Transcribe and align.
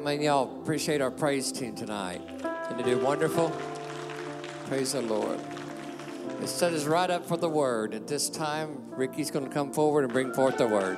I 0.00 0.02
mean, 0.02 0.22
y'all 0.22 0.62
appreciate 0.62 1.02
our 1.02 1.10
praise 1.10 1.52
team 1.52 1.74
tonight. 1.74 2.22
Can 2.40 2.78
they 2.78 2.82
do 2.84 2.96
wonderful? 2.96 3.52
Praise 4.66 4.92
the 4.92 5.02
Lord. 5.02 5.38
It 6.40 6.48
set 6.48 6.72
us 6.72 6.86
right 6.86 7.10
up 7.10 7.26
for 7.26 7.36
the 7.36 7.50
word. 7.50 7.92
At 7.92 8.06
this 8.06 8.30
time, 8.30 8.78
Ricky's 8.92 9.30
going 9.30 9.44
to 9.44 9.50
come 9.50 9.74
forward 9.74 10.04
and 10.04 10.12
bring 10.12 10.32
forth 10.32 10.56
the 10.56 10.66
word. 10.66 10.96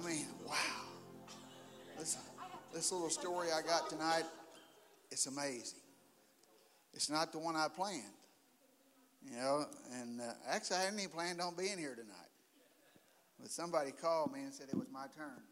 I 0.00 0.06
mean, 0.06 0.26
wow. 0.46 0.54
Listen, 1.98 2.22
this 2.72 2.90
little 2.90 3.10
story 3.10 3.48
I 3.52 3.60
got 3.60 3.90
tonight, 3.90 4.24
it's 5.10 5.26
amazing. 5.26 5.80
It's 6.94 7.10
not 7.10 7.32
the 7.32 7.38
one 7.38 7.56
I 7.56 7.68
planned. 7.68 8.02
You 9.28 9.36
know, 9.36 9.66
and 10.00 10.20
uh, 10.20 10.32
actually, 10.48 10.76
I 10.76 10.82
hadn't 10.84 10.98
even 10.98 11.10
planned 11.10 11.40
on 11.40 11.54
being 11.54 11.76
here 11.76 11.94
tonight. 11.94 12.30
But 13.38 13.50
somebody 13.50 13.92
called 13.92 14.32
me 14.32 14.40
and 14.40 14.54
said 14.54 14.68
it 14.70 14.78
was 14.78 14.88
my 14.90 15.06
turn. 15.14 15.42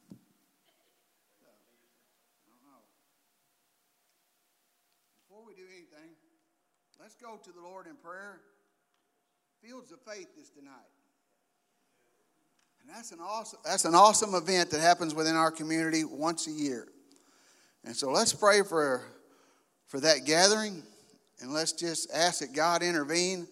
So, 1.40 1.48
I 1.48 2.48
don't 2.48 2.64
know. 2.64 2.80
Before 5.28 5.44
we 5.46 5.54
do 5.54 5.68
anything, 5.68 6.16
let's 7.00 7.14
go 7.14 7.38
to 7.42 7.52
the 7.52 7.60
Lord 7.60 7.86
in 7.86 7.96
prayer. 7.96 8.40
Fields 9.62 9.92
of 9.92 10.00
Faith 10.00 10.28
is 10.40 10.48
tonight. 10.48 10.97
And 12.88 12.96
that's 12.96 13.12
an 13.12 13.18
awesome 13.20 13.58
that's 13.66 13.84
an 13.84 13.94
awesome 13.94 14.34
event 14.34 14.70
that 14.70 14.80
happens 14.80 15.14
within 15.14 15.36
our 15.36 15.50
community 15.50 16.04
once 16.04 16.46
a 16.46 16.50
year. 16.50 16.88
And 17.84 17.94
so 17.94 18.10
let's 18.10 18.32
pray 18.32 18.62
for 18.62 19.04
for 19.88 20.00
that 20.00 20.24
gathering 20.24 20.82
and 21.40 21.52
let's 21.52 21.72
just 21.72 22.10
ask 22.14 22.40
that 22.40 22.54
God 22.54 22.82
intervene. 22.82 23.46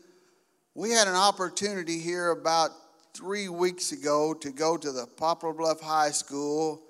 We 0.75 0.91
had 0.91 1.07
an 1.07 1.15
opportunity 1.15 1.99
here 1.99 2.31
about 2.31 2.71
3 3.13 3.51
weeks 3.51 3.93
ago 3.93 4.33
to 4.33 4.51
go 4.51 4.79
to 4.79 4.91
the 4.91 5.07
Poplar 5.07 5.53
Bluff 5.53 5.83
High 5.83 6.13
School 6.13 6.81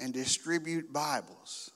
and 0.00 0.14
distribute 0.14 0.90
Bibles. 0.94 1.72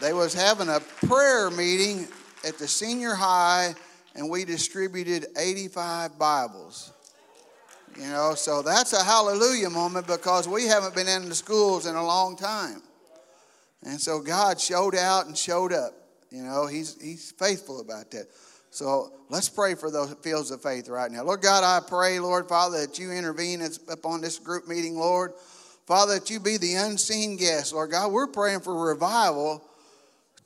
They 0.00 0.14
was 0.14 0.32
having 0.32 0.70
a 0.70 0.80
prayer 1.06 1.50
meeting 1.50 2.08
at 2.46 2.56
the 2.56 2.66
senior 2.66 3.14
high 3.14 3.74
and 4.14 4.30
we 4.30 4.46
distributed 4.46 5.26
85 5.36 6.18
Bibles. 6.18 6.94
You 7.96 8.06
know, 8.06 8.34
so 8.34 8.62
that's 8.62 8.92
a 8.92 9.02
hallelujah 9.02 9.70
moment 9.70 10.06
because 10.06 10.48
we 10.48 10.66
haven't 10.66 10.94
been 10.94 11.08
in 11.08 11.28
the 11.28 11.34
schools 11.34 11.86
in 11.86 11.96
a 11.96 12.04
long 12.04 12.36
time. 12.36 12.82
And 13.82 14.00
so 14.00 14.20
God 14.20 14.60
showed 14.60 14.94
out 14.94 15.26
and 15.26 15.36
showed 15.36 15.72
up. 15.72 15.92
You 16.30 16.42
know, 16.42 16.66
he's, 16.66 17.00
he's 17.00 17.32
faithful 17.32 17.80
about 17.80 18.10
that. 18.12 18.26
So 18.70 19.12
let's 19.28 19.48
pray 19.48 19.74
for 19.74 19.90
those 19.90 20.12
fields 20.22 20.50
of 20.50 20.62
faith 20.62 20.88
right 20.88 21.10
now. 21.10 21.24
Lord 21.24 21.42
God, 21.42 21.64
I 21.64 21.84
pray, 21.86 22.20
Lord 22.20 22.48
Father, 22.48 22.86
that 22.86 22.98
you 22.98 23.10
intervene 23.10 23.66
upon 23.88 24.20
this 24.20 24.38
group 24.38 24.68
meeting, 24.68 24.96
Lord. 24.96 25.32
Father, 25.86 26.14
that 26.14 26.30
you 26.30 26.38
be 26.38 26.56
the 26.56 26.74
unseen 26.74 27.36
guest, 27.36 27.72
Lord 27.72 27.90
God. 27.90 28.12
We're 28.12 28.28
praying 28.28 28.60
for 28.60 28.74
revival 28.74 29.64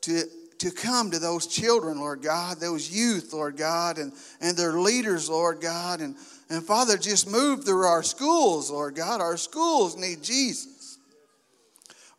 to, 0.02 0.22
to 0.58 0.70
come 0.70 1.10
to 1.10 1.18
those 1.18 1.46
children, 1.46 1.98
Lord 1.98 2.22
God, 2.22 2.58
those 2.60 2.90
youth, 2.90 3.34
Lord 3.34 3.58
God, 3.58 3.98
and, 3.98 4.12
and 4.40 4.56
their 4.56 4.72
leaders, 4.72 5.28
Lord 5.28 5.60
God. 5.60 6.00
And, 6.00 6.16
and 6.50 6.62
Father, 6.62 6.96
just 6.98 7.30
move 7.30 7.64
through 7.64 7.84
our 7.84 8.02
schools, 8.02 8.70
Lord 8.70 8.94
God. 8.94 9.20
Our 9.20 9.36
schools 9.36 9.96
need 9.96 10.22
Jesus. 10.22 10.98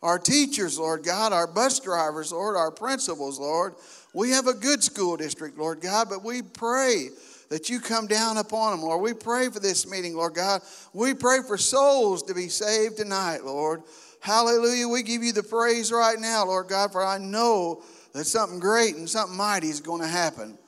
Our 0.02 0.18
teachers, 0.18 0.78
Lord 0.78 1.04
God, 1.04 1.32
our 1.32 1.46
bus 1.46 1.80
drivers, 1.80 2.32
Lord, 2.32 2.56
our 2.56 2.70
principals, 2.70 3.38
Lord. 3.38 3.74
We 4.12 4.30
have 4.30 4.46
a 4.46 4.54
good 4.54 4.82
school 4.82 5.16
district, 5.16 5.58
Lord 5.58 5.80
God, 5.80 6.08
but 6.08 6.24
we 6.24 6.42
pray 6.42 7.08
that 7.48 7.70
you 7.70 7.80
come 7.80 8.06
down 8.06 8.36
upon 8.36 8.72
them, 8.72 8.82
Lord. 8.82 9.00
We 9.00 9.14
pray 9.14 9.48
for 9.48 9.60
this 9.60 9.88
meeting, 9.88 10.16
Lord 10.16 10.34
God. 10.34 10.62
We 10.92 11.14
pray 11.14 11.38
for 11.46 11.56
souls 11.56 12.22
to 12.24 12.34
be 12.34 12.48
saved 12.48 12.96
tonight, 12.96 13.44
Lord. 13.44 13.82
Hallelujah. 14.20 14.88
We 14.88 15.02
give 15.02 15.22
you 15.22 15.32
the 15.32 15.42
praise 15.42 15.92
right 15.92 16.18
now, 16.18 16.46
Lord 16.46 16.68
God, 16.68 16.92
for 16.92 17.04
I 17.04 17.18
know 17.18 17.82
that 18.12 18.24
something 18.24 18.58
great 18.58 18.96
and 18.96 19.08
something 19.08 19.36
mighty 19.36 19.68
is 19.68 19.80
going 19.80 20.02
to 20.02 20.08
happen. 20.08 20.58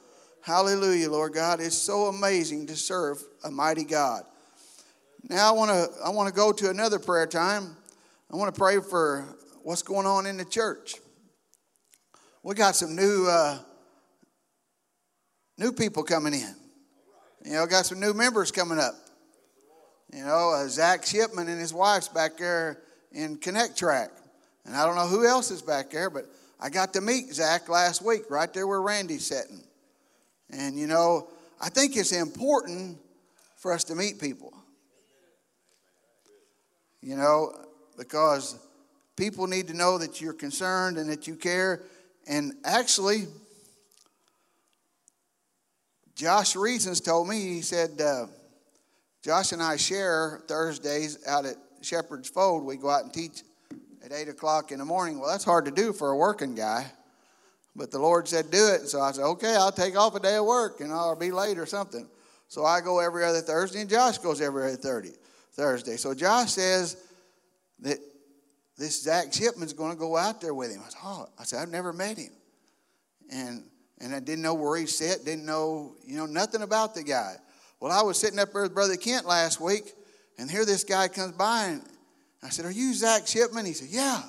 Hallelujah, 0.48 1.10
Lord 1.10 1.34
God. 1.34 1.60
It's 1.60 1.76
so 1.76 2.06
amazing 2.06 2.69
to 2.69 2.75
serve 2.75 3.22
a 3.44 3.50
mighty 3.50 3.84
God. 3.84 4.22
Now 5.28 5.50
I 5.50 5.53
want 5.53 5.70
to 5.70 6.03
I 6.03 6.09
want 6.09 6.26
to 6.31 6.34
go 6.34 6.53
to 6.53 6.70
another 6.70 6.98
prayer 6.98 7.26
time. 7.26 7.76
I 8.32 8.36
want 8.36 8.54
to 8.54 8.59
pray 8.59 8.81
for 8.81 9.26
what's 9.62 9.82
going 9.82 10.06
on 10.06 10.25
in 10.25 10.38
the 10.38 10.47
church. 10.47 10.94
We 12.42 12.54
got 12.54 12.76
some 12.76 12.97
new 12.97 13.26
uh, 13.28 13.59
new 15.59 15.70
people 15.70 16.03
coming 16.03 16.32
in. 16.32 16.54
You 17.44 17.53
know, 17.53 17.66
got 17.66 17.84
some 17.84 18.00
new 18.00 18.15
members 18.15 18.50
coming 18.50 18.78
up. 18.78 18.94
You 20.15 20.25
know, 20.25 20.54
uh, 20.56 20.66
Zach 20.69 21.04
Shipman 21.04 21.48
and 21.48 21.60
his 21.60 21.75
wife's 21.75 22.09
back 22.09 22.38
there 22.38 22.80
in 23.12 23.36
Connect 23.36 23.76
Track. 23.76 24.09
And 24.65 24.75
I 24.75 24.86
don't 24.86 24.94
know 24.94 25.09
who 25.09 25.26
else 25.26 25.50
is 25.50 25.60
back 25.60 25.91
there, 25.91 26.09
but 26.09 26.25
I 26.59 26.70
got 26.70 26.94
to 26.94 27.03
meet 27.03 27.34
Zach 27.34 27.69
last 27.69 28.03
week 28.03 28.30
right 28.30 28.50
there 28.50 28.66
where 28.66 28.80
Randy's 28.80 29.26
sitting. 29.26 29.62
And, 30.50 30.78
you 30.78 30.86
know, 30.86 31.28
I 31.60 31.69
think 31.69 31.97
it's 31.97 32.12
important 32.12 32.98
for 33.56 33.72
us 33.72 33.84
to 33.84 33.94
meet 33.94 34.20
people. 34.20 34.54
You 37.00 37.16
know, 37.16 37.53
because 37.97 38.59
people 39.16 39.47
need 39.47 39.69
to 39.69 39.75
know 39.75 39.98
that 39.98 40.20
you're 40.20 40.32
concerned 40.32 40.97
and 40.98 41.10
that 41.10 41.26
you 41.26 41.34
care. 41.34 41.82
And 42.26 42.54
actually, 42.64 43.26
Josh 46.14 46.56
Reasons 46.56 47.00
told 47.00 47.28
me, 47.28 47.41
he 47.41 47.62
said, 47.62 48.00
uh, 48.00 48.26
Josh 49.22 49.53
and 49.53 49.62
I 49.62 49.76
share 49.76 50.42
Thursdays 50.48 51.26
out 51.26 51.44
at 51.44 51.56
Shepherd's 51.82 52.28
Fold. 52.28 52.65
We 52.65 52.76
go 52.76 52.91
out 52.91 53.04
and 53.04 53.12
teach 53.12 53.42
at 54.04 54.12
8 54.12 54.28
o'clock 54.28 54.72
in 54.72 54.78
the 54.78 54.84
morning. 54.84 55.19
Well, 55.19 55.30
that's 55.30 55.44
hard 55.44 55.65
to 55.66 55.70
do 55.70 55.92
for 55.92 56.10
a 56.10 56.16
working 56.16 56.54
guy. 56.54 56.91
But 57.78 57.93
the 57.93 58.00
Lord 58.00 58.27
said, 58.27 58.50
do 58.50 58.69
it. 58.75 58.89
So 58.89 59.00
I 59.00 59.12
said, 59.12 59.25
okay, 59.25 59.55
I'll 59.55 59.71
take 59.71 59.97
off 59.97 60.16
a 60.16 60.21
day 60.21 60.34
of 60.34 60.44
work 60.44 60.81
and 60.81 60.93
I'll 60.93 61.15
be 61.15 61.31
late 61.31 61.59
or 61.59 61.65
something. 61.65 62.09
So 62.49 62.65
I 62.65 62.81
go 62.81 62.99
every 62.99 63.25
other 63.25 63.41
Thursday, 63.41 63.81
and 63.83 63.89
Josh 63.89 64.19
goes 64.19 64.41
every 64.41 64.65
other 64.65 64.77
30, 64.77 65.11
Thursday. 65.53 65.97
So 65.97 66.15
Josh 66.15 66.53
says 66.53 66.97
that 67.81 67.99
this 68.77 69.03
Zach 69.03 69.33
Shipman's 69.33 69.75
going 69.75 69.93
to 69.93 69.99
go 69.99 70.16
out 70.16 70.41
there 70.41 70.55
with 70.55 70.72
him. 70.72 70.81
I 70.84 70.89
said, 70.89 71.00
oh, 71.05 71.28
I 71.39 71.44
said, 71.44 71.61
I've 71.61 71.69
never 71.69 71.93
met 71.93 72.16
him. 72.16 72.33
And, 73.31 73.65
and 74.00 74.15
I 74.15 74.21
didn't 74.21 74.43
know 74.43 74.55
where 74.55 74.78
he 74.78 74.87
sat, 74.87 75.25
didn't 75.25 75.45
know, 75.45 75.95
you 76.05 76.16
know, 76.16 76.27
nothing 76.27 76.62
about 76.62 76.95
the 76.95 77.05
guy. 77.05 77.34
Well, 77.81 77.93
I 77.93 78.03
was 78.03 78.19
sitting 78.19 78.39
up 78.39 78.53
there 78.53 78.62
with 78.62 78.75
Brother 78.75 78.97
Kent 78.97 79.27
last 79.27 79.60
week, 79.60 79.93
and 80.39 80.50
here 80.50 80.65
this 80.65 80.84
guy 80.84 81.06
comes 81.09 81.33
by, 81.33 81.66
and 81.66 81.83
I 82.43 82.49
said, 82.49 82.65
Are 82.65 82.72
you 82.72 82.95
Zach 82.95 83.27
Shipman? 83.27 83.66
He 83.66 83.72
said, 83.75 83.89
Yeah. 83.91 84.22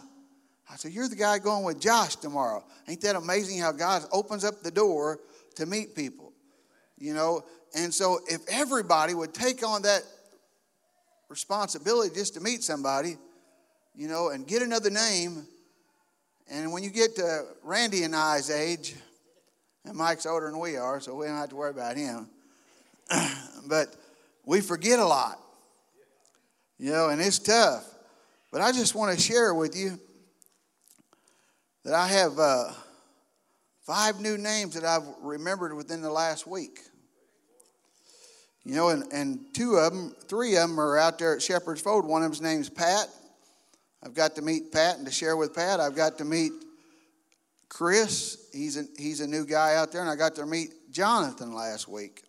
I 0.72 0.75
said, 0.75 0.91
You're 0.91 1.09
the 1.09 1.16
guy 1.16 1.40
going 1.40 1.63
with 1.63 1.80
Josh 1.80 2.16
tomorrow. 2.16 2.63
Ain't 2.88 3.02
that 3.02 3.16
amazing 3.16 3.59
how 3.59 3.72
God 3.72 4.03
opens 4.12 4.44
up 4.44 4.62
the 4.62 4.72
door 4.72 5.19
to 5.56 5.66
meet 5.66 5.96
people? 5.96 6.34
You 6.97 7.13
know, 7.13 7.44
and 7.75 7.94
so 7.94 8.19
if 8.28 8.41
everybody 8.50 9.13
would 9.13 9.34
take 9.34 9.66
on 9.66 9.81
that 9.84 10.02
responsibility 11.30 12.13
just 12.13 12.34
to 12.35 12.40
meet 12.40 12.63
somebody, 12.63 13.18
you 13.96 14.07
know, 14.07 14.30
and 14.30 14.45
get 14.45 14.62
another 14.62 14.89
name, 14.89 15.45
and 16.51 16.71
when 16.71 16.83
you 16.83 16.89
get 16.89 17.16
to 17.16 17.44
Randy 17.63 18.04
and 18.04 18.16
I's 18.16 18.50
age, 18.50 18.95
and 19.86 19.95
Mike's 19.95 20.25
older 20.25 20.50
than 20.50 20.60
we 20.60 20.77
are, 20.77 21.00
so 21.00 21.16
we 21.16 21.27
don't 21.27 21.36
have 21.36 21.50
to 21.50 21.56
worry 21.56 21.71
about 21.71 21.95
him. 21.95 22.27
but 23.68 23.95
we 24.45 24.62
forget 24.62 25.00
a 25.00 25.06
lot, 25.06 25.39
you 26.77 26.92
know, 26.92 27.10
and 27.10 27.21
it's 27.21 27.39
tough. 27.39 27.86
But 28.51 28.62
I 28.62 28.71
just 28.71 28.95
want 28.95 29.16
to 29.16 29.21
share 29.21 29.54
with 29.54 29.77
you 29.77 30.00
that 31.84 31.94
I 31.94 32.08
have 32.08 32.38
uh, 32.38 32.72
five 33.81 34.20
new 34.20 34.38
names 34.38 34.76
that 34.76 34.84
I've 34.84 35.08
remembered 35.22 35.74
within 35.74 36.02
the 36.02 36.12
last 36.12 36.46
week. 36.46 36.80
You 38.66 38.76
know, 38.76 38.90
and, 38.90 39.12
and 39.12 39.40
two 39.54 39.78
of 39.78 39.94
them, 39.94 40.16
three 40.28 40.56
of 40.56 40.70
them 40.70 40.80
are 40.80 40.98
out 40.98 41.18
there 41.18 41.36
at 41.36 41.42
Shepherd's 41.42 41.81
Fold. 41.81 42.06
One 42.06 42.22
of 42.22 42.30
them's 42.30 42.42
name's 42.42 42.70
Pat. 42.70 43.08
I've 44.04 44.14
got 44.14 44.36
to 44.36 44.42
meet 44.42 44.72
Pat 44.72 44.98
and 44.98 45.06
to 45.08 45.12
share 45.12 45.36
with 45.36 45.56
Pat. 45.56 45.80
I've 45.80 45.96
got 45.96 46.18
to 46.20 46.26
meet 46.26 46.52
Chris. 47.68 48.50
He's 48.54 48.78
a, 48.78 48.84
he's 48.98 49.22
a 49.22 49.28
new 49.28 49.46
guy 49.46 49.76
out 49.76 49.92
there. 49.92 50.02
And 50.02 50.10
I 50.10 50.16
got 50.16 50.36
to 50.36 50.46
meet 50.46 50.92
Jonathan 50.92 51.54
last 51.54 51.88
week. 51.88 52.24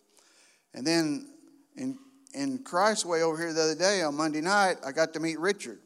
And 0.73 0.87
then 0.87 1.27
in, 1.75 1.97
in 2.33 2.59
Christ's 2.59 3.05
Way 3.05 3.21
over 3.23 3.37
here 3.37 3.53
the 3.53 3.61
other 3.61 3.75
day 3.75 4.01
on 4.01 4.15
Monday 4.15 4.41
night, 4.41 4.77
I 4.85 4.91
got 4.91 5.13
to 5.13 5.19
meet 5.19 5.39
Richard. 5.39 5.79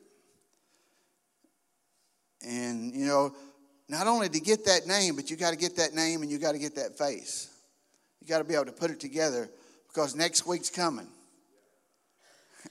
And, 2.48 2.94
you 2.96 3.08
know, 3.08 3.36
not 3.88 4.08
only 4.08 4.30
to 4.30 4.40
get 4.40 4.66
that 4.66 4.88
name, 4.88 5.16
but 5.16 5.30
you 5.30 5.38
got 5.38 5.52
to 5.52 5.58
get 5.58 5.76
that 5.78 5.94
name 5.94 6.22
and 6.22 6.32
you 6.32 6.40
got 6.40 6.54
to 6.54 6.60
get 6.60 6.76
that 6.76 6.98
face. 6.98 7.50
You 8.22 8.28
got 8.28 8.40
to 8.40 8.44
be 8.44 8.56
able 8.56 8.66
to 8.66 8.72
put 8.72 8.90
it 8.90 9.00
together 9.00 9.50
because 9.88 10.16
next 10.16 10.48
week's 10.48 10.70
coming. 10.70 11.08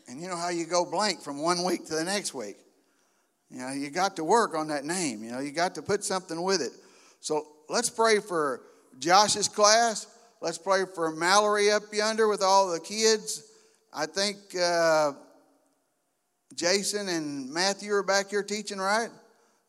And 0.08 0.20
you 0.20 0.28
know 0.28 0.36
how 0.36 0.48
you 0.48 0.66
go 0.66 0.84
blank 0.84 1.22
from 1.22 1.40
one 1.40 1.64
week 1.64 1.86
to 1.86 1.94
the 1.94 2.04
next 2.04 2.34
week. 2.34 2.56
You 3.50 3.58
know, 3.58 3.72
you 3.72 3.90
got 3.90 4.16
to 4.16 4.24
work 4.24 4.56
on 4.56 4.68
that 4.68 4.84
name. 4.84 5.22
You 5.22 5.30
know, 5.30 5.38
you 5.38 5.52
got 5.52 5.76
to 5.76 5.82
put 5.82 6.02
something 6.02 6.42
with 6.42 6.60
it. 6.60 6.72
So 7.20 7.46
let's 7.68 7.88
pray 7.88 8.18
for 8.18 8.62
Josh's 8.98 9.48
class. 9.48 10.08
Let's 10.42 10.58
pray 10.58 10.84
for 10.92 11.12
Mallory 11.12 11.70
up 11.70 11.82
yonder 11.92 12.26
with 12.26 12.42
all 12.42 12.72
the 12.72 12.80
kids. 12.80 13.44
I 13.92 14.06
think 14.06 14.38
uh, 14.60 15.12
Jason 16.54 17.08
and 17.08 17.48
Matthew 17.50 17.92
are 17.92 18.02
back 18.02 18.30
here 18.30 18.42
teaching, 18.42 18.78
right? 18.78 19.08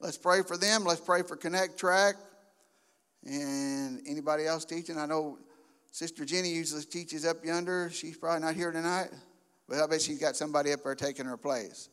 Let's 0.05 0.19
pray 0.19 0.43
for 0.43 0.55
them. 0.55 0.83
Let's 0.83 1.01
pray 1.01 1.23
for 1.23 1.35
Connect 1.35 1.79
Track. 1.79 2.13
And 3.23 3.99
anybody 4.07 4.45
else 4.45 4.63
teaching? 4.63 4.99
I 4.99 5.07
know 5.07 5.39
Sister 5.91 6.25
Jenny 6.25 6.49
usually 6.49 6.83
teaches 6.83 7.25
up 7.25 7.43
yonder. 7.43 7.89
She's 7.91 8.15
probably 8.15 8.41
not 8.41 8.53
here 8.53 8.71
tonight, 8.71 9.07
but 9.67 9.79
I 9.79 9.87
bet 9.87 10.03
she's 10.03 10.19
got 10.19 10.35
somebody 10.35 10.71
up 10.73 10.83
there 10.83 10.93
taking 10.93 11.25
her 11.25 11.37
place. 11.37 11.89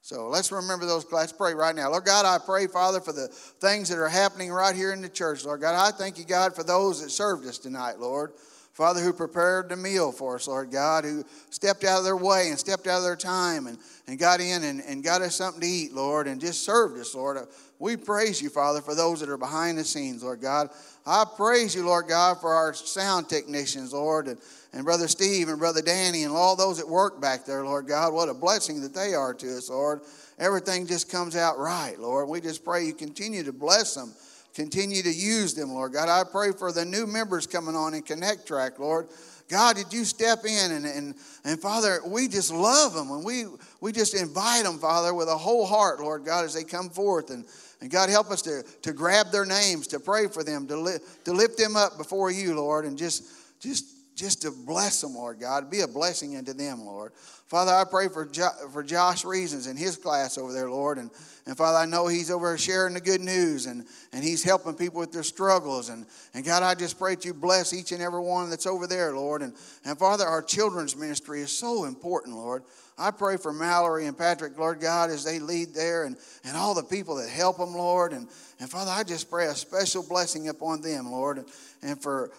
So 0.00 0.28
let's 0.28 0.50
remember 0.50 0.86
those. 0.86 1.04
Let's 1.12 1.34
pray 1.34 1.52
right 1.52 1.76
now. 1.76 1.90
Lord 1.90 2.06
God, 2.06 2.24
I 2.24 2.42
pray, 2.42 2.66
Father, 2.66 3.02
for 3.02 3.12
the 3.12 3.28
things 3.28 3.90
that 3.90 3.98
are 3.98 4.08
happening 4.08 4.50
right 4.50 4.74
here 4.74 4.94
in 4.94 5.02
the 5.02 5.10
church. 5.10 5.44
Lord 5.44 5.60
God, 5.60 5.74
I 5.74 5.94
thank 5.94 6.16
you, 6.16 6.24
God, 6.24 6.54
for 6.54 6.64
those 6.64 7.02
that 7.02 7.10
served 7.10 7.46
us 7.46 7.58
tonight, 7.58 7.98
Lord. 7.98 8.32
Father, 8.72 9.00
who 9.00 9.12
prepared 9.12 9.68
the 9.68 9.76
meal 9.76 10.12
for 10.12 10.36
us, 10.36 10.48
Lord 10.48 10.70
God, 10.70 11.04
who 11.04 11.24
stepped 11.50 11.84
out 11.84 11.98
of 11.98 12.04
their 12.04 12.16
way 12.16 12.48
and 12.48 12.58
stepped 12.58 12.86
out 12.86 12.98
of 12.98 13.02
their 13.02 13.16
time 13.16 13.66
and, 13.66 13.76
and 14.06 14.18
got 14.18 14.40
in 14.40 14.64
and, 14.64 14.80
and 14.80 15.04
got 15.04 15.20
us 15.20 15.36
something 15.36 15.60
to 15.60 15.66
eat, 15.66 15.92
Lord, 15.92 16.26
and 16.26 16.40
just 16.40 16.62
served 16.62 16.98
us, 16.98 17.14
Lord. 17.14 17.36
Uh, 17.36 17.44
we 17.78 17.98
praise 17.98 18.40
you, 18.40 18.48
Father, 18.48 18.80
for 18.80 18.94
those 18.94 19.20
that 19.20 19.28
are 19.28 19.36
behind 19.36 19.76
the 19.76 19.84
scenes, 19.84 20.22
Lord 20.22 20.40
God. 20.40 20.70
I 21.04 21.24
praise 21.36 21.74
you, 21.74 21.84
Lord 21.84 22.08
God, 22.08 22.40
for 22.40 22.54
our 22.54 22.72
sound 22.72 23.28
technicians, 23.28 23.92
Lord, 23.92 24.26
and, 24.26 24.38
and 24.72 24.84
Brother 24.86 25.08
Steve 25.08 25.48
and 25.48 25.58
Brother 25.58 25.82
Danny 25.82 26.22
and 26.22 26.32
all 26.32 26.56
those 26.56 26.78
that 26.78 26.88
work 26.88 27.20
back 27.20 27.44
there, 27.44 27.64
Lord 27.66 27.86
God. 27.86 28.14
What 28.14 28.30
a 28.30 28.34
blessing 28.34 28.80
that 28.80 28.94
they 28.94 29.12
are 29.12 29.34
to 29.34 29.56
us, 29.58 29.68
Lord. 29.68 30.00
Everything 30.38 30.86
just 30.86 31.10
comes 31.10 31.36
out 31.36 31.58
right, 31.58 31.98
Lord. 31.98 32.28
We 32.28 32.40
just 32.40 32.64
pray 32.64 32.86
you 32.86 32.94
continue 32.94 33.42
to 33.42 33.52
bless 33.52 33.94
them 33.94 34.14
Continue 34.54 35.02
to 35.02 35.12
use 35.12 35.54
them, 35.54 35.70
Lord 35.70 35.92
God. 35.92 36.08
I 36.08 36.28
pray 36.28 36.52
for 36.52 36.72
the 36.72 36.84
new 36.84 37.06
members 37.06 37.46
coming 37.46 37.74
on 37.74 37.94
in 37.94 38.02
Connect 38.02 38.46
Track, 38.46 38.78
Lord. 38.78 39.08
God, 39.48 39.76
did 39.76 39.92
you 39.92 40.04
step 40.04 40.44
in 40.44 40.72
and, 40.72 40.86
and, 40.86 41.14
and 41.44 41.60
Father, 41.60 42.00
we 42.06 42.28
just 42.28 42.52
love 42.52 42.94
them 42.94 43.10
and 43.10 43.24
we, 43.24 43.44
we 43.80 43.92
just 43.92 44.14
invite 44.14 44.64
them, 44.64 44.78
Father, 44.78 45.14
with 45.14 45.28
a 45.28 45.36
whole 45.36 45.66
heart, 45.66 46.00
Lord 46.00 46.24
God, 46.24 46.44
as 46.44 46.54
they 46.54 46.64
come 46.64 46.88
forth. 46.88 47.30
And, 47.30 47.44
and 47.80 47.90
God, 47.90 48.08
help 48.08 48.30
us 48.30 48.42
to, 48.42 48.62
to 48.82 48.92
grab 48.92 49.30
their 49.30 49.44
names, 49.44 49.86
to 49.88 50.00
pray 50.00 50.28
for 50.28 50.42
them, 50.42 50.66
to, 50.68 50.76
li- 50.78 50.98
to 51.24 51.32
lift 51.32 51.58
them 51.58 51.76
up 51.76 51.98
before 51.98 52.30
you, 52.30 52.54
Lord, 52.54 52.84
and 52.84 52.96
just, 52.96 53.24
just, 53.60 54.01
just 54.22 54.42
to 54.42 54.52
bless 54.52 55.00
them, 55.00 55.14
Lord 55.14 55.40
God. 55.40 55.68
Be 55.68 55.80
a 55.80 55.88
blessing 55.88 56.34
into 56.34 56.54
them, 56.54 56.84
Lord. 56.84 57.12
Father, 57.48 57.72
I 57.72 57.82
pray 57.82 58.06
for, 58.06 58.24
jo- 58.24 58.54
for 58.72 58.84
Josh 58.84 59.24
Reasons 59.24 59.66
and 59.66 59.76
his 59.76 59.96
class 59.96 60.38
over 60.38 60.52
there, 60.52 60.70
Lord. 60.70 60.98
And, 60.98 61.10
and 61.44 61.56
Father, 61.56 61.78
I 61.78 61.86
know 61.86 62.06
he's 62.06 62.30
over 62.30 62.56
sharing 62.56 62.94
the 62.94 63.00
good 63.00 63.20
news 63.20 63.66
and, 63.66 63.84
and 64.12 64.22
he's 64.22 64.44
helping 64.44 64.74
people 64.74 65.00
with 65.00 65.10
their 65.10 65.24
struggles. 65.24 65.88
And, 65.88 66.06
and 66.34 66.44
God, 66.44 66.62
I 66.62 66.76
just 66.76 67.00
pray 67.00 67.16
that 67.16 67.24
you 67.24 67.34
bless 67.34 67.74
each 67.74 67.90
and 67.90 68.00
every 68.00 68.20
one 68.20 68.48
that's 68.48 68.64
over 68.64 68.86
there, 68.86 69.12
Lord. 69.12 69.42
And, 69.42 69.54
and 69.84 69.98
Father, 69.98 70.24
our 70.24 70.40
children's 70.40 70.96
ministry 70.96 71.40
is 71.40 71.50
so 71.50 71.84
important, 71.84 72.36
Lord. 72.36 72.62
I 72.96 73.10
pray 73.10 73.36
for 73.38 73.52
Mallory 73.52 74.06
and 74.06 74.16
Patrick, 74.16 74.56
Lord 74.56 74.78
God, 74.80 75.10
as 75.10 75.24
they 75.24 75.40
lead 75.40 75.74
there 75.74 76.04
and, 76.04 76.16
and 76.44 76.56
all 76.56 76.74
the 76.74 76.84
people 76.84 77.16
that 77.16 77.28
help 77.28 77.58
them, 77.58 77.74
Lord. 77.74 78.12
And, 78.12 78.28
and 78.60 78.70
Father, 78.70 78.92
I 78.92 79.02
just 79.02 79.28
pray 79.28 79.46
a 79.46 79.54
special 79.56 80.04
blessing 80.08 80.48
upon 80.48 80.80
them, 80.80 81.10
Lord. 81.10 81.44
And 81.82 82.00
for 82.00 82.30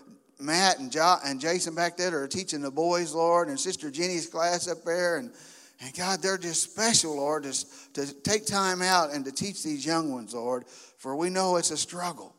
Matt 0.44 0.80
and, 0.80 0.92
jo- 0.92 1.18
and 1.26 1.40
Jason 1.40 1.74
back 1.74 1.98
there 1.98 2.22
are 2.22 2.28
teaching 2.28 2.62
the 2.62 2.72
boys, 2.72 3.14
Lord, 3.14 3.48
and 3.48 3.60
Sister 3.60 3.90
Jenny's 3.90 4.28
class 4.28 4.68
up 4.68 4.84
there. 4.84 5.18
And, 5.18 5.32
and 5.82 5.94
God, 5.96 6.22
they're 6.22 6.38
just 6.38 6.72
special, 6.72 7.16
Lord, 7.16 7.44
to, 7.44 7.94
to 7.94 8.14
take 8.22 8.46
time 8.46 8.82
out 8.82 9.12
and 9.12 9.26
to 9.26 9.32
teach 9.32 9.64
these 9.64 9.86
young 9.86 10.12
ones, 10.12 10.34
Lord, 10.34 10.66
for 10.98 11.16
we 11.16 11.30
know 11.30 11.56
it's 11.56 11.72
a 11.72 11.78
struggle. 11.78 12.36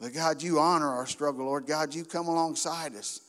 But 0.00 0.14
God, 0.14 0.42
you 0.42 0.58
honor 0.58 0.88
our 0.88 1.06
struggle, 1.06 1.44
Lord. 1.44 1.66
God, 1.66 1.94
you 1.94 2.04
come 2.04 2.28
alongside 2.28 2.94
us 2.94 3.20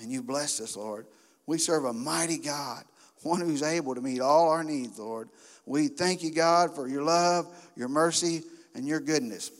and 0.00 0.10
you 0.10 0.22
bless 0.22 0.60
us, 0.60 0.76
Lord. 0.76 1.06
We 1.46 1.58
serve 1.58 1.84
a 1.84 1.92
mighty 1.92 2.38
God, 2.38 2.84
one 3.22 3.40
who's 3.40 3.62
able 3.62 3.94
to 3.94 4.00
meet 4.00 4.20
all 4.20 4.50
our 4.50 4.64
needs, 4.64 4.98
Lord. 4.98 5.28
We 5.64 5.88
thank 5.88 6.22
you, 6.22 6.32
God, 6.32 6.74
for 6.74 6.88
your 6.88 7.02
love, 7.02 7.46
your 7.76 7.88
mercy, 7.88 8.42
and 8.74 8.86
your 8.86 9.00
goodness. 9.00 9.50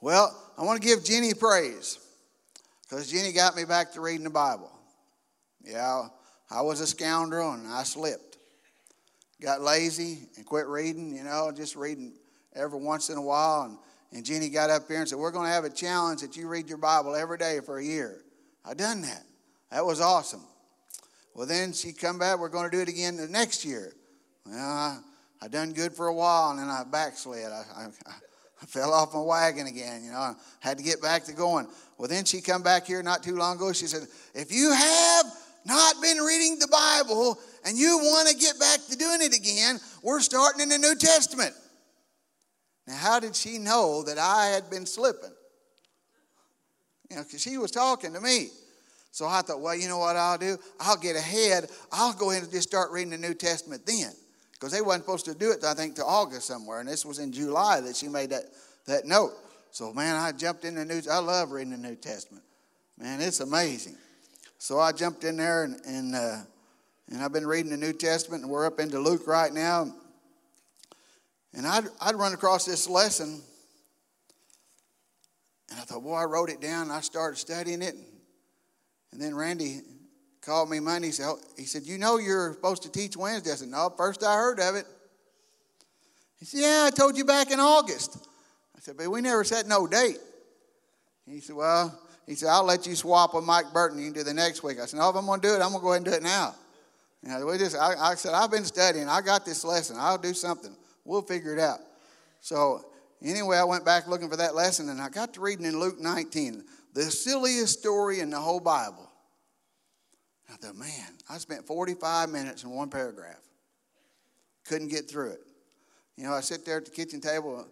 Well, 0.00 0.36
I 0.58 0.64
want 0.64 0.82
to 0.82 0.86
give 0.86 1.04
Jenny 1.04 1.34
praise. 1.34 1.98
Because 2.94 3.10
Jenny 3.10 3.32
got 3.32 3.56
me 3.56 3.64
back 3.64 3.92
to 3.94 4.00
reading 4.00 4.22
the 4.22 4.30
Bible. 4.30 4.70
Yeah, 5.64 6.02
I 6.48 6.62
was 6.62 6.80
a 6.80 6.86
scoundrel 6.86 7.50
and 7.50 7.66
I 7.66 7.82
slipped. 7.82 8.38
Got 9.42 9.62
lazy 9.62 10.28
and 10.36 10.46
quit 10.46 10.68
reading, 10.68 11.16
you 11.16 11.24
know, 11.24 11.50
just 11.50 11.74
reading 11.74 12.12
every 12.54 12.78
once 12.78 13.10
in 13.10 13.18
a 13.18 13.22
while. 13.22 13.62
And, 13.62 13.78
and 14.12 14.24
Jenny 14.24 14.48
got 14.48 14.70
up 14.70 14.86
here 14.86 15.00
and 15.00 15.08
said, 15.08 15.18
We're 15.18 15.32
going 15.32 15.46
to 15.46 15.52
have 15.52 15.64
a 15.64 15.70
challenge 15.70 16.20
that 16.20 16.36
you 16.36 16.46
read 16.46 16.68
your 16.68 16.78
Bible 16.78 17.16
every 17.16 17.36
day 17.36 17.58
for 17.66 17.78
a 17.78 17.84
year. 17.84 18.22
I 18.64 18.74
done 18.74 19.02
that. 19.02 19.24
That 19.72 19.84
was 19.84 20.00
awesome. 20.00 20.44
Well, 21.34 21.48
then 21.48 21.72
she 21.72 21.92
come 21.92 22.20
back, 22.20 22.38
we're 22.38 22.48
going 22.48 22.70
to 22.70 22.76
do 22.76 22.80
it 22.80 22.88
again 22.88 23.16
the 23.16 23.26
next 23.26 23.64
year. 23.64 23.92
Well, 24.46 24.56
I, 24.56 24.98
I 25.42 25.48
done 25.48 25.72
good 25.72 25.94
for 25.94 26.06
a 26.06 26.14
while 26.14 26.50
and 26.50 26.60
then 26.60 26.68
I 26.68 26.84
backslid. 26.84 27.46
I, 27.46 27.64
I, 27.76 27.86
I 28.06 28.14
fell 28.66 28.92
off 28.92 29.14
my 29.14 29.20
wagon 29.20 29.66
again, 29.66 30.04
you 30.04 30.10
know, 30.10 30.18
I 30.18 30.34
had 30.60 30.78
to 30.78 30.84
get 30.84 31.02
back 31.02 31.24
to 31.24 31.32
going. 31.32 31.68
Well, 31.98 32.08
then 32.08 32.24
she 32.24 32.40
come 32.40 32.62
back 32.62 32.86
here 32.86 33.02
not 33.02 33.22
too 33.22 33.36
long 33.36 33.56
ago. 33.56 33.72
She 33.72 33.86
said, 33.86 34.02
if 34.34 34.52
you 34.52 34.72
have 34.72 35.26
not 35.66 36.00
been 36.00 36.18
reading 36.18 36.58
the 36.58 36.68
Bible 36.68 37.38
and 37.64 37.76
you 37.76 37.98
want 37.98 38.28
to 38.28 38.36
get 38.36 38.58
back 38.58 38.80
to 38.90 38.96
doing 38.96 39.18
it 39.20 39.36
again, 39.36 39.78
we're 40.02 40.20
starting 40.20 40.60
in 40.62 40.68
the 40.68 40.78
New 40.78 40.94
Testament. 40.96 41.54
Now, 42.86 42.96
how 42.96 43.20
did 43.20 43.34
she 43.34 43.58
know 43.58 44.02
that 44.04 44.18
I 44.18 44.46
had 44.46 44.68
been 44.70 44.86
slipping? 44.86 45.32
You 47.10 47.16
know, 47.16 47.22
because 47.22 47.42
she 47.42 47.58
was 47.58 47.70
talking 47.70 48.12
to 48.12 48.20
me. 48.20 48.48
So 49.10 49.26
I 49.26 49.42
thought, 49.42 49.60
well, 49.60 49.76
you 49.76 49.88
know 49.88 49.98
what 49.98 50.16
I'll 50.16 50.38
do? 50.38 50.58
I'll 50.80 50.96
get 50.96 51.16
ahead. 51.16 51.70
I'll 51.92 52.12
go 52.12 52.30
ahead 52.30 52.42
and 52.42 52.52
just 52.52 52.68
start 52.68 52.90
reading 52.90 53.10
the 53.10 53.18
New 53.18 53.34
Testament 53.34 53.86
then. 53.86 54.12
Because 54.64 54.72
they 54.72 54.80
wasn't 54.80 55.04
supposed 55.04 55.26
to 55.26 55.34
do 55.34 55.50
it, 55.50 55.62
I 55.62 55.74
think, 55.74 55.96
to 55.96 56.04
August 56.06 56.46
somewhere. 56.46 56.80
And 56.80 56.88
this 56.88 57.04
was 57.04 57.18
in 57.18 57.32
July 57.32 57.82
that 57.82 57.94
she 57.94 58.08
made 58.08 58.30
that, 58.30 58.44
that 58.86 59.04
note. 59.04 59.32
So, 59.72 59.92
man, 59.92 60.16
I 60.16 60.32
jumped 60.32 60.64
in 60.64 60.76
the 60.76 60.86
New 60.86 61.02
I 61.12 61.18
love 61.18 61.52
reading 61.52 61.72
the 61.72 61.86
New 61.86 61.96
Testament. 61.96 62.42
Man, 62.96 63.20
it's 63.20 63.40
amazing. 63.40 63.98
So 64.56 64.80
I 64.80 64.92
jumped 64.92 65.22
in 65.24 65.36
there 65.36 65.64
and, 65.64 65.78
and, 65.84 66.14
uh, 66.14 66.36
and 67.10 67.22
I've 67.22 67.30
been 67.30 67.46
reading 67.46 67.70
the 67.72 67.76
New 67.76 67.92
Testament, 67.92 68.42
and 68.42 68.50
we're 68.50 68.64
up 68.64 68.80
into 68.80 68.98
Luke 68.98 69.26
right 69.26 69.52
now. 69.52 69.92
And 71.52 71.66
I'd, 71.66 71.84
I'd 72.00 72.14
run 72.14 72.32
across 72.32 72.64
this 72.64 72.88
lesson, 72.88 73.42
and 75.70 75.78
I 75.78 75.82
thought, 75.82 76.02
boy, 76.02 76.14
I 76.14 76.24
wrote 76.24 76.48
it 76.48 76.62
down, 76.62 76.84
and 76.84 76.92
I 76.92 77.02
started 77.02 77.36
studying 77.36 77.82
it. 77.82 77.96
And 79.12 79.20
then 79.20 79.34
Randy 79.34 79.82
called 80.44 80.70
me 80.70 80.80
Monday. 80.80 81.08
He 81.08 81.12
said, 81.12 81.26
oh, 81.26 81.38
he 81.56 81.64
said, 81.64 81.84
You 81.84 81.98
know 81.98 82.18
you're 82.18 82.52
supposed 82.52 82.82
to 82.82 82.92
teach 82.92 83.16
Wednesday. 83.16 83.52
I 83.52 83.54
said, 83.54 83.68
No, 83.68 83.92
first 83.96 84.22
I 84.22 84.34
heard 84.34 84.60
of 84.60 84.74
it. 84.74 84.86
He 86.38 86.44
said, 86.44 86.60
Yeah, 86.60 86.84
I 86.86 86.90
told 86.90 87.16
you 87.16 87.24
back 87.24 87.50
in 87.50 87.60
August 87.60 88.18
I 88.76 88.80
said, 88.80 88.96
but 88.96 89.08
we 89.10 89.20
never 89.20 89.44
set 89.44 89.66
no 89.66 89.86
date. 89.86 90.18
He 91.26 91.40
said, 91.40 91.56
well, 91.56 91.98
he 92.26 92.34
said, 92.34 92.48
I'll 92.48 92.64
let 92.64 92.86
you 92.86 92.94
swap 92.94 93.34
with 93.34 93.44
Mike 93.44 93.72
Burton. 93.72 93.98
You 93.98 94.06
can 94.06 94.12
do 94.12 94.22
the 94.22 94.34
next 94.34 94.62
week. 94.62 94.78
I 94.80 94.86
said, 94.86 94.98
no, 94.98 95.08
if 95.08 95.16
I'm 95.16 95.26
going 95.26 95.40
to 95.40 95.48
do 95.48 95.54
it, 95.54 95.62
I'm 95.62 95.70
going 95.70 95.80
to 95.80 95.80
go 95.80 95.92
ahead 95.92 96.02
and 96.02 96.06
do 96.06 96.12
it 96.12 96.22
now. 96.22 96.54
You 97.22 97.30
know, 97.30 97.46
we 97.46 97.56
just, 97.56 97.76
I, 97.76 97.94
I 98.12 98.14
said, 98.14 98.34
I've 98.34 98.50
been 98.50 98.64
studying. 98.64 99.08
I 99.08 99.22
got 99.22 99.46
this 99.46 99.64
lesson. 99.64 99.96
I'll 99.98 100.18
do 100.18 100.34
something. 100.34 100.74
We'll 101.04 101.22
figure 101.22 101.54
it 101.54 101.60
out. 101.60 101.78
So 102.40 102.84
anyway, 103.22 103.56
I 103.56 103.64
went 103.64 103.84
back 103.84 104.06
looking 104.06 104.28
for 104.28 104.36
that 104.36 104.54
lesson, 104.54 104.90
and 104.90 105.00
I 105.00 105.08
got 105.08 105.32
to 105.34 105.40
reading 105.40 105.64
in 105.64 105.80
Luke 105.80 105.98
19, 105.98 106.64
the 106.92 107.04
silliest 107.04 107.78
story 107.78 108.20
in 108.20 108.28
the 108.28 108.40
whole 108.40 108.60
Bible. 108.60 109.10
I 110.50 110.56
thought, 110.56 110.76
man, 110.76 111.18
I 111.28 111.38
spent 111.38 111.66
45 111.66 112.28
minutes 112.28 112.64
in 112.64 112.70
one 112.70 112.90
paragraph. 112.90 113.40
Couldn't 114.66 114.88
get 114.88 115.08
through 115.08 115.32
it. 115.32 115.40
You 116.16 116.24
know, 116.24 116.32
I 116.32 116.40
sit 116.40 116.64
there 116.64 116.76
at 116.76 116.84
the 116.84 116.90
kitchen 116.90 117.20
table 117.20 117.66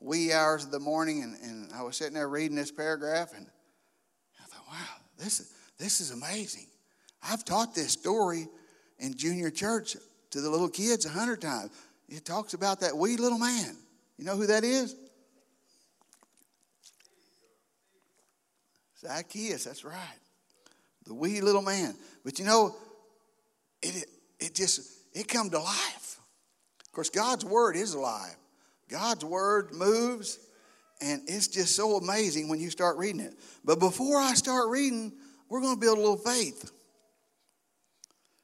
wee 0.00 0.32
hours 0.32 0.64
of 0.64 0.70
the 0.70 0.80
morning, 0.80 1.22
and, 1.22 1.36
and 1.42 1.72
I 1.72 1.82
was 1.82 1.96
sitting 1.96 2.14
there 2.14 2.28
reading 2.28 2.56
this 2.56 2.72
paragraph, 2.72 3.32
and 3.36 3.46
I 4.40 4.44
thought, 4.46 4.66
wow, 4.68 4.96
this 5.18 5.40
is, 5.40 5.52
this 5.78 6.00
is 6.00 6.10
amazing. 6.10 6.66
I've 7.22 7.44
taught 7.44 7.74
this 7.74 7.92
story 7.92 8.48
in 8.98 9.14
junior 9.16 9.50
church 9.50 9.96
to 10.30 10.40
the 10.40 10.50
little 10.50 10.68
kids 10.68 11.06
a 11.06 11.10
hundred 11.10 11.40
times. 11.40 11.70
It 12.08 12.24
talks 12.24 12.54
about 12.54 12.80
that 12.80 12.96
wee 12.96 13.16
little 13.16 13.38
man. 13.38 13.76
You 14.18 14.24
know 14.24 14.36
who 14.36 14.46
that 14.46 14.64
is? 14.64 14.96
Zacchaeus, 19.00 19.64
that's 19.64 19.84
right. 19.84 19.96
The 21.06 21.14
wee 21.14 21.40
little 21.40 21.62
man. 21.62 21.94
But 22.24 22.38
you 22.38 22.44
know, 22.44 22.76
it, 23.82 24.06
it, 24.38 24.54
just, 24.54 24.92
it 25.12 25.28
come 25.28 25.50
to 25.50 25.58
life. 25.58 26.20
Of 26.84 26.92
course, 26.92 27.10
God's 27.10 27.44
word 27.44 27.76
is 27.76 27.94
alive. 27.94 28.36
God's 28.88 29.24
word 29.24 29.72
moves 29.72 30.38
And 31.02 31.22
it's 31.26 31.48
just 31.48 31.74
so 31.74 31.96
amazing 31.96 32.48
when 32.48 32.60
you 32.60 32.70
start 32.70 32.96
reading 32.96 33.20
it. 33.20 33.34
But 33.64 33.80
before 33.80 34.18
I 34.18 34.34
start 34.34 34.68
reading, 34.68 35.12
we're 35.48 35.60
going 35.60 35.74
to 35.74 35.80
build 35.80 35.98
a 35.98 36.00
little 36.00 36.16
faith. 36.16 36.70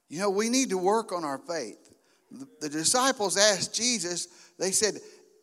You 0.08 0.18
know, 0.18 0.30
we 0.30 0.48
need 0.48 0.70
to 0.70 0.78
work 0.78 1.12
on 1.12 1.24
our 1.24 1.38
faith. 1.38 1.78
The 2.60 2.68
disciples 2.68 3.36
asked 3.36 3.74
Jesus, 3.74 4.26
they 4.58 4.72
said, 4.72 4.94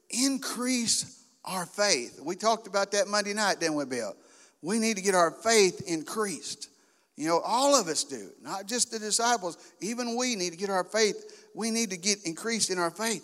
increase 0.10 1.24
our 1.45 1.65
faith. 1.65 2.19
We 2.22 2.36
talked 2.36 2.67
about 2.67 2.91
that 2.91 3.07
Monday 3.07 3.34
night, 3.34 3.60
didn't 3.60 3.75
we, 3.75 3.86
Bill? 3.86 4.15
We 4.62 4.77
need 4.79 4.98
to 4.98 5.01
get 5.01 5.15
our 5.15 5.31
faith 5.31 5.84
increased. 5.88 6.69
You 7.17 7.27
know, 7.27 7.39
all 7.39 7.79
of 7.79 7.88
us 7.88 8.03
do, 8.03 8.29
not 8.41 8.67
just 8.67 8.91
the 8.91 9.00
disciples. 9.00 9.57
Even 9.79 10.17
we 10.17 10.36
need 10.36 10.51
to 10.51 10.57
get 10.57 10.69
our 10.69 10.84
faith. 10.84 11.48
We 11.53 11.72
need 11.72 11.91
to 11.91 11.98
get 11.98 12.25
increased 12.25 12.69
in 12.69 12.77
our 12.77 12.91
faith. 12.91 13.24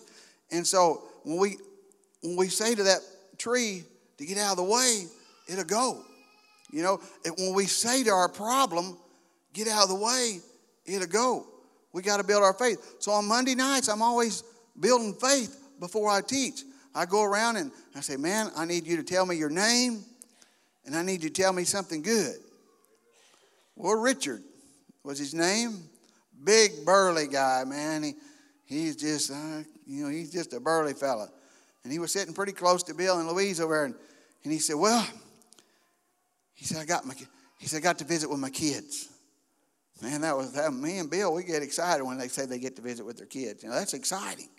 And 0.51 0.65
so 0.65 1.03
when 1.23 1.37
we 1.37 1.57
when 2.23 2.35
we 2.35 2.47
say 2.47 2.75
to 2.75 2.83
that 2.83 2.99
tree 3.37 3.83
to 4.17 4.25
get 4.25 4.37
out 4.37 4.51
of 4.51 4.57
the 4.57 4.63
way, 4.63 5.05
it'll 5.47 5.63
go. 5.65 6.03
You 6.71 6.83
know, 6.83 7.01
when 7.37 7.53
we 7.53 7.65
say 7.65 8.03
to 8.03 8.11
our 8.11 8.29
problem, 8.29 8.97
get 9.53 9.67
out 9.67 9.83
of 9.83 9.89
the 9.89 9.95
way, 9.95 10.39
it'll 10.85 11.07
go. 11.07 11.47
We 11.91 12.01
got 12.01 12.17
to 12.17 12.23
build 12.23 12.43
our 12.43 12.53
faith. 12.53 12.95
So 12.99 13.11
on 13.11 13.27
Monday 13.27 13.55
nights, 13.55 13.89
I'm 13.89 14.01
always 14.01 14.43
building 14.79 15.13
faith 15.13 15.57
before 15.79 16.09
I 16.09 16.21
teach. 16.21 16.63
I 16.95 17.05
go 17.05 17.23
around 17.23 17.57
and 17.57 17.71
I 17.95 18.01
say, 18.01 18.15
Man, 18.15 18.49
I 18.55 18.65
need 18.65 18.87
you 18.87 18.97
to 18.97 19.03
tell 19.03 19.25
me 19.25 19.35
your 19.35 19.49
name 19.49 20.05
and 20.85 20.95
I 20.95 21.01
need 21.01 21.23
you 21.23 21.29
to 21.29 21.41
tell 21.41 21.51
me 21.51 21.63
something 21.65 22.01
good. 22.01 22.35
Well, 23.75 23.95
Richard 23.95 24.43
was 25.03 25.17
his 25.17 25.33
name. 25.33 25.83
Big 26.43 26.85
burly 26.85 27.27
guy, 27.27 27.63
man. 27.65 28.03
He, 28.03 28.13
he's 28.65 28.95
just, 28.95 29.31
uh, 29.31 29.63
you 29.85 30.03
know, 30.03 30.09
he's 30.09 30.31
just 30.31 30.53
a 30.53 30.59
burly 30.59 30.93
fella. 30.93 31.29
And 31.83 31.91
he 31.91 31.99
was 31.99 32.11
sitting 32.11 32.33
pretty 32.33 32.51
close 32.51 32.83
to 32.83 32.93
Bill 32.93 33.19
and 33.19 33.27
Louise 33.27 33.59
over 33.59 33.73
there. 33.73 33.85
And, 33.85 33.95
and 34.43 34.53
he 34.53 34.59
said, 34.59 34.75
Well, 34.75 35.05
he 36.53 36.65
said, 36.65 36.77
I 36.77 36.85
got 36.85 37.05
my, 37.05 37.15
he 37.59 37.67
said, 37.67 37.77
I 37.77 37.81
got 37.81 37.97
to 37.99 38.05
visit 38.05 38.29
with 38.29 38.39
my 38.39 38.49
kids. 38.49 39.09
Man, 40.01 40.21
that 40.21 40.35
was 40.35 40.53
that, 40.53 40.73
me 40.73 40.97
and 40.97 41.09
Bill, 41.11 41.33
we 41.33 41.43
get 41.43 41.61
excited 41.61 42.03
when 42.03 42.17
they 42.17 42.27
say 42.27 42.47
they 42.47 42.57
get 42.57 42.75
to 42.77 42.81
visit 42.81 43.05
with 43.05 43.17
their 43.17 43.27
kids. 43.27 43.61
You 43.61 43.69
know, 43.69 43.75
that's 43.75 43.93
exciting. 43.93 44.49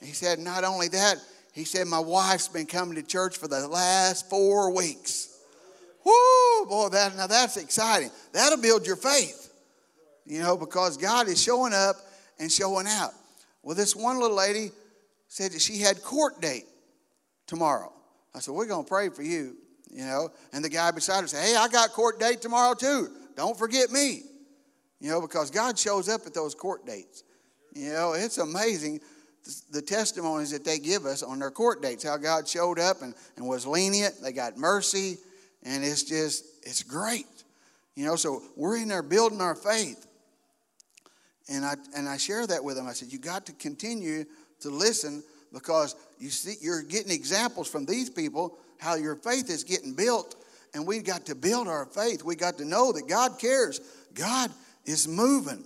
He 0.00 0.12
said, 0.12 0.38
not 0.38 0.64
only 0.64 0.88
that, 0.88 1.16
he 1.54 1.64
said, 1.64 1.86
my 1.86 1.98
wife's 1.98 2.48
been 2.48 2.66
coming 2.66 2.96
to 2.96 3.02
church 3.02 3.38
for 3.38 3.48
the 3.48 3.66
last 3.66 4.28
four 4.28 4.74
weeks. 4.74 5.35
Woo, 6.06 6.66
boy, 6.66 6.88
that, 6.90 7.16
now 7.16 7.26
that's 7.26 7.56
exciting. 7.56 8.12
That'll 8.32 8.62
build 8.62 8.86
your 8.86 8.94
faith, 8.94 9.52
you 10.24 10.40
know, 10.40 10.56
because 10.56 10.96
God 10.96 11.26
is 11.26 11.42
showing 11.42 11.72
up 11.72 11.96
and 12.38 12.50
showing 12.50 12.86
out. 12.86 13.10
Well, 13.64 13.74
this 13.74 13.96
one 13.96 14.20
little 14.20 14.36
lady 14.36 14.70
said 15.26 15.50
that 15.50 15.60
she 15.60 15.80
had 15.80 16.04
court 16.04 16.40
date 16.40 16.66
tomorrow. 17.48 17.92
I 18.36 18.38
said, 18.38 18.54
we're 18.54 18.68
going 18.68 18.84
to 18.84 18.88
pray 18.88 19.08
for 19.08 19.24
you, 19.24 19.56
you 19.90 20.04
know. 20.04 20.28
And 20.52 20.64
the 20.64 20.68
guy 20.68 20.92
beside 20.92 21.22
her 21.22 21.26
said, 21.26 21.44
hey, 21.44 21.56
I 21.56 21.66
got 21.66 21.90
court 21.90 22.20
date 22.20 22.40
tomorrow 22.40 22.74
too. 22.74 23.08
Don't 23.34 23.58
forget 23.58 23.90
me. 23.90 24.22
You 25.00 25.10
know, 25.10 25.20
because 25.20 25.50
God 25.50 25.76
shows 25.76 26.08
up 26.08 26.20
at 26.24 26.34
those 26.34 26.54
court 26.54 26.86
dates. 26.86 27.24
You 27.74 27.92
know, 27.92 28.12
it's 28.12 28.38
amazing 28.38 29.00
the 29.72 29.82
testimonies 29.82 30.52
that 30.52 30.64
they 30.64 30.78
give 30.78 31.04
us 31.04 31.24
on 31.24 31.40
their 31.40 31.50
court 31.50 31.82
dates, 31.82 32.04
how 32.04 32.16
God 32.16 32.46
showed 32.46 32.78
up 32.78 33.02
and, 33.02 33.12
and 33.36 33.46
was 33.46 33.66
lenient. 33.66 34.14
They 34.22 34.32
got 34.32 34.56
mercy, 34.56 35.18
and 35.66 35.84
it's 35.84 36.04
just, 36.04 36.44
it's 36.62 36.82
great. 36.82 37.26
You 37.96 38.06
know, 38.06 38.16
so 38.16 38.42
we're 38.54 38.76
in 38.76 38.88
there 38.88 39.02
building 39.02 39.40
our 39.40 39.56
faith. 39.56 40.06
And 41.48 41.64
I, 41.64 41.74
and 41.96 42.08
I 42.08 42.16
share 42.16 42.46
that 42.46 42.62
with 42.62 42.76
them. 42.76 42.86
I 42.86 42.92
said, 42.92 43.12
you 43.12 43.18
got 43.18 43.46
to 43.46 43.52
continue 43.52 44.24
to 44.60 44.70
listen 44.70 45.22
because 45.52 45.96
you 46.18 46.30
see, 46.30 46.54
you're 46.60 46.82
getting 46.82 47.10
examples 47.10 47.68
from 47.68 47.84
these 47.84 48.08
people 48.08 48.58
how 48.78 48.94
your 48.94 49.16
faith 49.16 49.50
is 49.50 49.64
getting 49.64 49.94
built. 49.94 50.36
And 50.74 50.86
we 50.86 51.00
got 51.00 51.26
to 51.26 51.34
build 51.34 51.68
our 51.68 51.86
faith. 51.86 52.22
We 52.22 52.36
got 52.36 52.58
to 52.58 52.64
know 52.64 52.92
that 52.92 53.08
God 53.08 53.38
cares. 53.38 53.80
God 54.14 54.50
is 54.84 55.08
moving. 55.08 55.64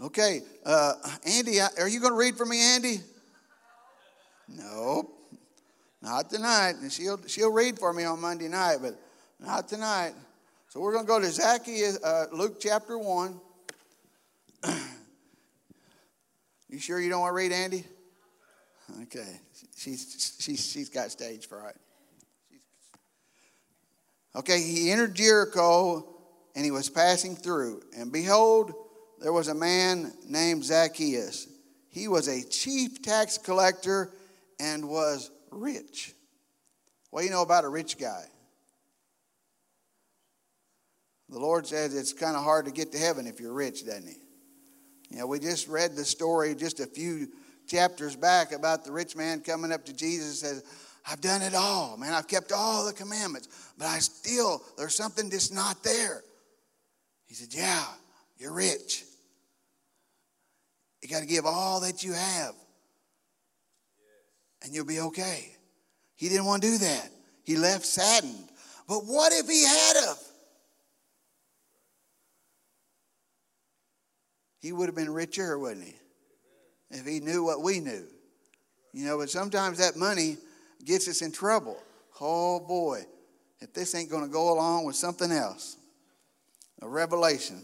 Okay, 0.00 0.40
uh, 0.64 0.94
Andy, 1.24 1.60
are 1.60 1.88
you 1.88 2.00
going 2.00 2.12
to 2.12 2.18
read 2.18 2.36
for 2.36 2.46
me, 2.46 2.60
Andy? 2.60 2.96
No, 4.48 5.10
not 6.02 6.28
tonight. 6.30 6.74
And 6.80 6.92
she'll 6.92 7.20
she'll 7.26 7.52
read 7.52 7.78
for 7.78 7.92
me 7.92 8.04
on 8.04 8.20
Monday 8.20 8.48
night, 8.48 8.78
but 8.82 8.98
not 9.40 9.68
tonight. 9.68 10.14
So 10.68 10.80
we're 10.80 10.92
going 10.92 11.04
to 11.04 11.08
go 11.08 11.20
to 11.20 11.30
Zacchaeus, 11.30 12.02
uh, 12.02 12.26
Luke 12.32 12.58
chapter 12.60 12.98
one. 12.98 13.40
you 16.68 16.78
sure 16.78 17.00
you 17.00 17.10
don't 17.10 17.20
want 17.20 17.30
to 17.30 17.36
read, 17.36 17.52
Andy? 17.52 17.84
Okay, 19.02 19.40
she's 19.76 20.36
she's 20.38 20.66
she's 20.70 20.88
got 20.88 21.10
stage 21.10 21.46
fright. 21.46 21.76
Okay, 24.34 24.62
he 24.62 24.90
entered 24.90 25.14
Jericho 25.14 26.08
and 26.54 26.64
he 26.64 26.70
was 26.70 26.88
passing 26.88 27.36
through. 27.36 27.82
And 27.96 28.10
behold, 28.10 28.72
there 29.20 29.32
was 29.32 29.48
a 29.48 29.54
man 29.54 30.12
named 30.26 30.64
Zacchaeus. 30.64 31.48
He 31.90 32.08
was 32.08 32.28
a 32.28 32.42
chief 32.42 33.02
tax 33.02 33.36
collector 33.36 34.10
and 34.58 34.88
was 34.88 35.30
rich. 35.56 36.14
What 37.10 37.20
do 37.20 37.26
you 37.26 37.32
know 37.32 37.42
about 37.42 37.64
a 37.64 37.68
rich 37.68 37.98
guy? 37.98 38.24
The 41.28 41.38
Lord 41.38 41.66
says 41.66 41.94
it's 41.94 42.12
kind 42.12 42.36
of 42.36 42.44
hard 42.44 42.66
to 42.66 42.72
get 42.72 42.92
to 42.92 42.98
heaven 42.98 43.26
if 43.26 43.40
you're 43.40 43.52
rich, 43.52 43.86
doesn't 43.86 44.06
he? 44.06 44.16
You 45.10 45.18
know, 45.18 45.26
we 45.26 45.38
just 45.38 45.68
read 45.68 45.96
the 45.96 46.04
story 46.04 46.54
just 46.54 46.80
a 46.80 46.86
few 46.86 47.28
chapters 47.66 48.16
back 48.16 48.52
about 48.52 48.84
the 48.84 48.92
rich 48.92 49.16
man 49.16 49.40
coming 49.40 49.72
up 49.72 49.84
to 49.86 49.92
Jesus 49.94 50.42
and 50.42 50.50
says, 50.50 50.64
I've 51.06 51.20
done 51.20 51.42
it 51.42 51.54
all, 51.54 51.96
man. 51.96 52.14
I've 52.14 52.28
kept 52.28 52.52
all 52.52 52.86
the 52.86 52.92
commandments, 52.92 53.48
but 53.76 53.86
I 53.86 53.98
still, 53.98 54.62
there's 54.76 54.96
something 54.96 55.28
that's 55.28 55.52
not 55.52 55.82
there. 55.82 56.22
He 57.26 57.34
said, 57.34 57.48
Yeah, 57.52 57.84
you're 58.38 58.52
rich. 58.52 59.04
You 61.02 61.08
got 61.08 61.20
to 61.20 61.26
give 61.26 61.46
all 61.46 61.80
that 61.80 62.04
you 62.04 62.12
have, 62.12 62.54
and 64.62 64.74
you'll 64.74 64.86
be 64.86 65.00
okay. 65.00 65.50
He 66.16 66.28
didn't 66.28 66.46
want 66.46 66.62
to 66.62 66.68
do 66.68 66.78
that. 66.78 67.10
He 67.44 67.56
left 67.56 67.84
saddened. 67.84 68.48
But 68.86 69.00
what 69.06 69.32
if 69.32 69.48
he 69.48 69.64
had 69.64 69.96
of? 70.10 70.18
He 74.60 74.72
would 74.72 74.86
have 74.86 74.94
been 74.94 75.12
richer, 75.12 75.58
wouldn't 75.58 75.84
he? 75.84 75.94
If 76.90 77.06
he 77.06 77.20
knew 77.20 77.42
what 77.42 77.62
we 77.62 77.80
knew. 77.80 78.06
You 78.92 79.06
know, 79.06 79.18
but 79.18 79.30
sometimes 79.30 79.78
that 79.78 79.96
money 79.96 80.36
gets 80.84 81.08
us 81.08 81.22
in 81.22 81.32
trouble. 81.32 81.82
Oh 82.20 82.60
boy, 82.60 83.02
if 83.60 83.72
this 83.72 83.94
ain't 83.94 84.10
going 84.10 84.24
to 84.24 84.30
go 84.30 84.52
along 84.52 84.84
with 84.84 84.94
something 84.94 85.32
else 85.32 85.76
a 86.82 86.88
revelation. 86.88 87.62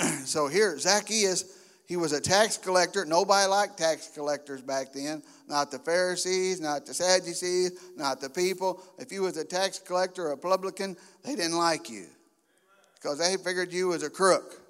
so 0.24 0.46
here, 0.48 0.78
Zacchaeus, 0.78 1.44
he 1.88 1.96
was 1.96 2.12
a 2.12 2.20
tax 2.20 2.58
collector. 2.58 3.06
Nobody 3.06 3.48
liked 3.48 3.78
tax 3.78 4.10
collectors 4.14 4.60
back 4.60 4.92
then. 4.92 5.22
Not 5.48 5.70
the 5.70 5.78
Pharisees, 5.78 6.60
not 6.60 6.84
the 6.84 6.92
Sadducees, 6.92 7.72
not 7.96 8.20
the 8.20 8.28
people. 8.28 8.82
If 8.98 9.10
you 9.10 9.22
was 9.22 9.38
a 9.38 9.44
tax 9.44 9.78
collector 9.78 10.26
or 10.26 10.32
a 10.32 10.36
publican, 10.36 10.98
they 11.24 11.34
didn't 11.34 11.56
like 11.56 11.88
you 11.88 12.04
because 12.94 13.18
they 13.18 13.36
figured 13.42 13.72
you 13.72 13.88
was 13.88 14.02
a 14.02 14.10
crook. 14.10 14.60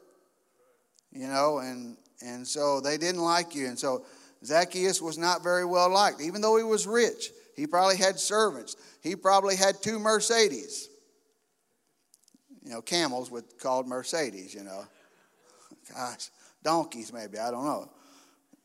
You 1.12 1.26
know, 1.26 1.58
and 1.58 1.96
and 2.24 2.46
so 2.46 2.80
they 2.80 2.96
didn't 2.96 3.22
like 3.22 3.52
you. 3.52 3.66
And 3.66 3.78
so 3.78 4.04
Zacchaeus 4.44 5.02
was 5.02 5.18
not 5.18 5.42
very 5.42 5.64
well 5.64 5.90
liked, 5.90 6.20
even 6.20 6.40
though 6.40 6.56
he 6.56 6.62
was 6.62 6.86
rich. 6.86 7.32
He 7.56 7.66
probably 7.66 7.96
had 7.96 8.20
servants. 8.20 8.76
He 9.02 9.16
probably 9.16 9.56
had 9.56 9.82
two 9.82 9.98
Mercedes 9.98 10.88
you 12.68 12.74
know, 12.74 12.82
camels 12.82 13.30
with 13.30 13.58
called 13.58 13.88
Mercedes, 13.88 14.54
you 14.54 14.62
know. 14.62 14.84
Gosh, 15.94 16.28
donkeys 16.62 17.12
maybe, 17.12 17.38
I 17.38 17.50
don't 17.50 17.64
know. 17.64 17.90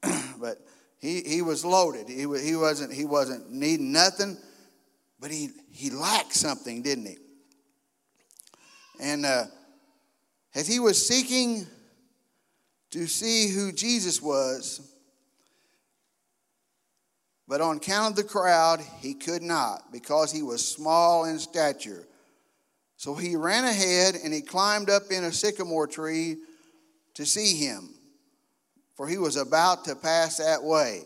but 0.39 0.57
he, 1.00 1.21
he 1.21 1.41
was 1.41 1.65
loaded. 1.65 2.07
He, 2.07 2.21
he, 2.21 2.55
wasn't, 2.55 2.93
he 2.93 3.05
wasn't 3.05 3.51
needing 3.51 3.91
nothing, 3.91 4.38
but 5.19 5.31
he, 5.31 5.50
he 5.71 5.89
lacked 5.89 6.33
something, 6.33 6.81
didn't 6.81 7.07
he? 7.07 7.17
And 9.01 9.25
uh, 9.25 9.45
as 10.55 10.67
he 10.67 10.79
was 10.79 11.05
seeking 11.05 11.67
to 12.91 13.07
see 13.07 13.50
who 13.50 13.71
Jesus 13.71 14.21
was, 14.21 14.93
but 17.47 17.59
on 17.59 17.77
account 17.77 18.12
of 18.12 18.15
the 18.15 18.23
crowd, 18.23 18.79
he 19.00 19.13
could 19.13 19.41
not 19.41 19.91
because 19.91 20.31
he 20.31 20.41
was 20.41 20.65
small 20.65 21.25
in 21.25 21.38
stature. 21.39 22.07
So 22.95 23.15
he 23.15 23.35
ran 23.35 23.65
ahead 23.65 24.15
and 24.23 24.33
he 24.33 24.41
climbed 24.41 24.89
up 24.89 25.12
in 25.12 25.25
a 25.25 25.31
sycamore 25.31 25.88
tree 25.88 26.38
to 27.15 27.25
see 27.25 27.55
him, 27.55 27.89
for 28.96 29.08
he 29.08 29.17
was 29.17 29.36
about 29.36 29.86
to 29.86 29.96
pass 29.96 30.38
that 30.38 30.63
way. 30.63 31.03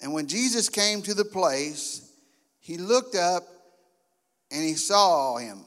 And 0.00 0.12
when 0.12 0.26
Jesus 0.26 0.68
came 0.68 1.02
to 1.02 1.14
the 1.14 1.24
place, 1.24 2.12
he 2.58 2.76
looked 2.76 3.14
up 3.14 3.44
and 4.50 4.62
he 4.64 4.74
saw 4.74 5.36
him. 5.36 5.64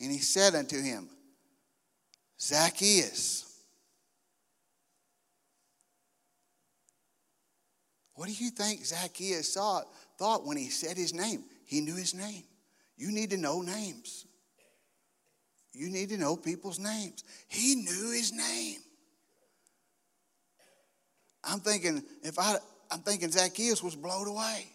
And 0.00 0.12
he 0.12 0.18
said 0.18 0.54
unto 0.54 0.80
him, 0.80 1.08
Zacchaeus, 2.38 3.46
What 8.16 8.28
do 8.28 8.32
you 8.32 8.50
think 8.50 8.84
Zacchaeus 8.84 9.54
thought, 9.54 10.46
when 10.46 10.56
he 10.56 10.70
said 10.70 10.96
his 10.96 11.12
name? 11.12 11.44
He 11.66 11.80
knew 11.80 11.94
his 11.94 12.14
name. 12.14 12.44
You 12.96 13.12
need 13.12 13.30
to 13.30 13.36
know 13.36 13.60
names. 13.60 14.25
You 15.76 15.90
need 15.90 16.08
to 16.08 16.16
know 16.16 16.36
people's 16.36 16.78
names. 16.78 17.22
He 17.48 17.74
knew 17.74 18.10
his 18.10 18.32
name. 18.32 18.78
I'm 21.44 21.60
thinking 21.60 22.02
if 22.22 22.38
I 22.38 22.56
I'm 22.90 23.00
thinking 23.00 23.30
Zacchaeus 23.30 23.82
was 23.82 23.94
blown 23.94 24.26
away. 24.26 24.66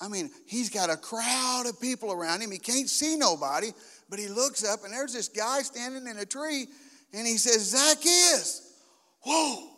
I 0.00 0.08
mean, 0.08 0.30
he's 0.46 0.68
got 0.68 0.90
a 0.90 0.96
crowd 0.96 1.64
of 1.66 1.80
people 1.80 2.12
around 2.12 2.40
him. 2.42 2.50
He 2.50 2.58
can't 2.58 2.88
see 2.88 3.16
nobody, 3.16 3.72
but 4.10 4.18
he 4.18 4.26
looks 4.28 4.64
up 4.64 4.84
and 4.84 4.92
there's 4.92 5.12
this 5.12 5.28
guy 5.28 5.62
standing 5.62 6.06
in 6.06 6.18
a 6.18 6.26
tree 6.26 6.66
and 7.14 7.26
he 7.26 7.38
says, 7.38 7.70
Zacchaeus, 7.70 8.74
whoa. 9.22 9.70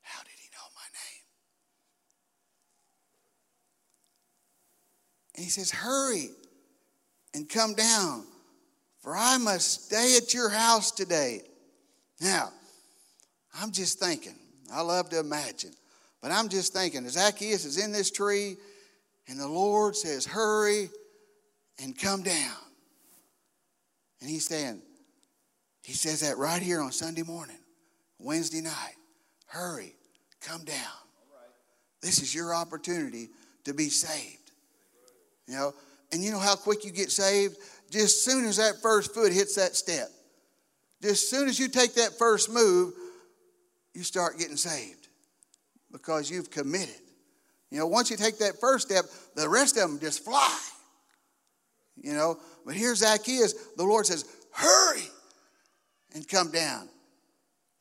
How 0.00 0.22
did 0.22 0.32
he 0.36 0.48
know 0.54 0.68
my 0.74 0.88
name? 0.94 1.24
And 5.34 5.44
he 5.44 5.50
says, 5.50 5.70
Hurry 5.70 6.30
and 7.34 7.48
come 7.48 7.74
down, 7.74 8.24
for 9.00 9.16
I 9.16 9.38
must 9.38 9.86
stay 9.86 10.16
at 10.16 10.34
your 10.34 10.48
house 10.48 10.90
today. 10.90 11.42
Now, 12.20 12.50
I'm 13.54 13.70
just 13.72 13.98
thinking, 13.98 14.34
I 14.72 14.82
love 14.82 15.08
to 15.10 15.18
imagine, 15.18 15.72
but 16.20 16.30
I'm 16.30 16.48
just 16.48 16.72
thinking, 16.72 17.08
Zacchaeus 17.08 17.64
is 17.64 17.82
in 17.82 17.92
this 17.92 18.10
tree, 18.10 18.56
and 19.28 19.38
the 19.38 19.48
Lord 19.48 19.96
says, 19.96 20.26
Hurry 20.26 20.90
and 21.82 21.96
come 21.96 22.22
down. 22.22 22.56
And 24.20 24.28
he's 24.28 24.46
saying, 24.46 24.82
He 25.82 25.92
says 25.92 26.20
that 26.20 26.36
right 26.36 26.62
here 26.62 26.80
on 26.80 26.92
Sunday 26.92 27.22
morning, 27.22 27.58
Wednesday 28.18 28.60
night. 28.60 28.96
Hurry, 29.46 29.94
come 30.40 30.64
down. 30.64 30.76
This 32.02 32.22
is 32.22 32.34
your 32.34 32.54
opportunity 32.54 33.28
to 33.64 33.74
be 33.74 33.88
saved. 33.88 34.52
You 35.46 35.54
know, 35.56 35.74
and 36.12 36.22
you 36.22 36.30
know 36.30 36.38
how 36.38 36.56
quick 36.56 36.84
you 36.84 36.90
get 36.90 37.10
saved? 37.10 37.56
Just 37.90 38.04
as 38.04 38.22
soon 38.22 38.44
as 38.44 38.56
that 38.56 38.80
first 38.82 39.14
foot 39.14 39.32
hits 39.32 39.56
that 39.56 39.76
step. 39.76 40.08
Just 41.02 41.24
as 41.24 41.28
soon 41.28 41.48
as 41.48 41.58
you 41.58 41.68
take 41.68 41.94
that 41.94 42.18
first 42.18 42.50
move, 42.50 42.94
you 43.94 44.02
start 44.02 44.38
getting 44.38 44.56
saved 44.56 45.08
because 45.90 46.30
you've 46.30 46.50
committed. 46.50 46.94
You 47.70 47.78
know, 47.78 47.86
once 47.86 48.10
you 48.10 48.16
take 48.16 48.38
that 48.38 48.60
first 48.60 48.88
step, 48.88 49.04
the 49.34 49.48
rest 49.48 49.76
of 49.76 49.88
them 49.88 50.00
just 50.00 50.24
fly. 50.24 50.58
You 51.96 52.14
know, 52.14 52.38
but 52.64 52.74
here's 52.74 52.98
Zacchaeus. 52.98 53.54
The 53.76 53.84
Lord 53.84 54.06
says, 54.06 54.24
Hurry 54.52 55.02
and 56.14 56.26
come 56.26 56.50
down. 56.50 56.88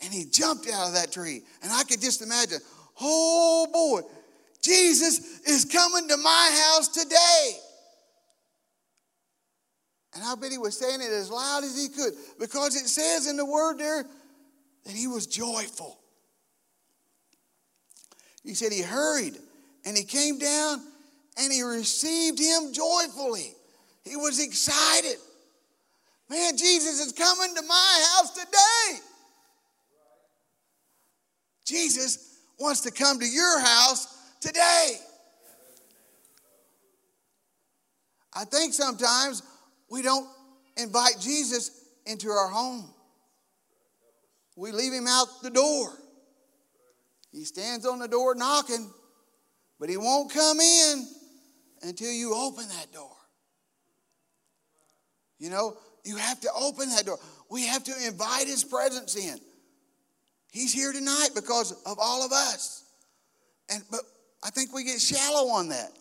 And 0.01 0.13
he 0.13 0.25
jumped 0.25 0.69
out 0.69 0.87
of 0.87 0.93
that 0.93 1.11
tree. 1.11 1.41
And 1.61 1.71
I 1.71 1.83
could 1.83 2.01
just 2.01 2.21
imagine, 2.21 2.59
oh 3.01 3.67
boy, 3.71 4.07
Jesus 4.61 5.41
is 5.41 5.65
coming 5.65 6.07
to 6.07 6.17
my 6.17 6.73
house 6.73 6.87
today. 6.89 7.51
And 10.19 10.27
I 10.27 10.35
bet 10.35 10.51
he 10.51 10.57
was 10.57 10.77
saying 10.77 10.99
it 10.99 11.13
as 11.13 11.31
loud 11.31 11.63
as 11.63 11.81
he 11.81 11.87
could 11.87 12.13
because 12.41 12.75
it 12.75 12.89
says 12.89 13.25
in 13.25 13.37
the 13.37 13.45
word 13.45 13.77
there 13.77 14.03
that 14.83 14.93
he 14.93 15.07
was 15.07 15.25
joyful. 15.25 15.97
He 18.43 18.53
said 18.53 18.73
he 18.73 18.81
hurried 18.81 19.37
and 19.85 19.95
he 19.95 20.03
came 20.03 20.37
down 20.37 20.81
and 21.37 21.53
he 21.53 21.61
received 21.61 22.37
him 22.37 22.73
joyfully. 22.73 23.53
He 24.03 24.17
was 24.17 24.45
excited. 24.45 25.15
Man, 26.29 26.57
Jesus 26.57 26.99
is 26.99 27.13
coming 27.13 27.55
to 27.55 27.61
my 27.61 28.05
house 28.17 28.31
today. 28.31 28.99
Jesus 31.65 32.39
wants 32.59 32.81
to 32.81 32.91
come 32.91 33.19
to 33.19 33.25
your 33.25 33.61
house 33.61 34.17
today. 34.41 34.97
I 38.33 38.43
think 38.43 38.73
sometimes 38.73 39.43
we 39.89 40.01
don't 40.01 40.27
invite 40.77 41.19
Jesus 41.19 41.71
into 42.05 42.29
our 42.29 42.49
home. 42.49 42.89
We 44.55 44.71
leave 44.71 44.93
him 44.93 45.07
out 45.07 45.27
the 45.41 45.49
door. 45.49 45.93
He 47.31 47.43
stands 47.45 47.85
on 47.85 47.99
the 47.99 48.07
door 48.07 48.35
knocking, 48.35 48.91
but 49.79 49.89
he 49.89 49.97
won't 49.97 50.33
come 50.33 50.59
in 50.59 51.07
until 51.83 52.11
you 52.11 52.33
open 52.35 52.67
that 52.67 52.91
door. 52.91 53.15
You 55.37 55.49
know, 55.49 55.77
you 56.03 56.17
have 56.17 56.41
to 56.41 56.49
open 56.59 56.89
that 56.89 57.05
door. 57.05 57.19
We 57.49 57.67
have 57.67 57.83
to 57.85 57.93
invite 58.05 58.47
his 58.47 58.63
presence 58.63 59.15
in. 59.15 59.37
He's 60.51 60.73
here 60.73 60.91
tonight 60.91 61.29
because 61.35 61.71
of 61.85 61.97
all 61.99 62.25
of 62.25 62.31
us. 62.31 62.83
And 63.69 63.83
but 63.91 64.01
I 64.43 64.49
think 64.49 64.73
we 64.73 64.83
get 64.83 64.99
shallow 64.99 65.49
on 65.49 65.69
that. 65.69 65.91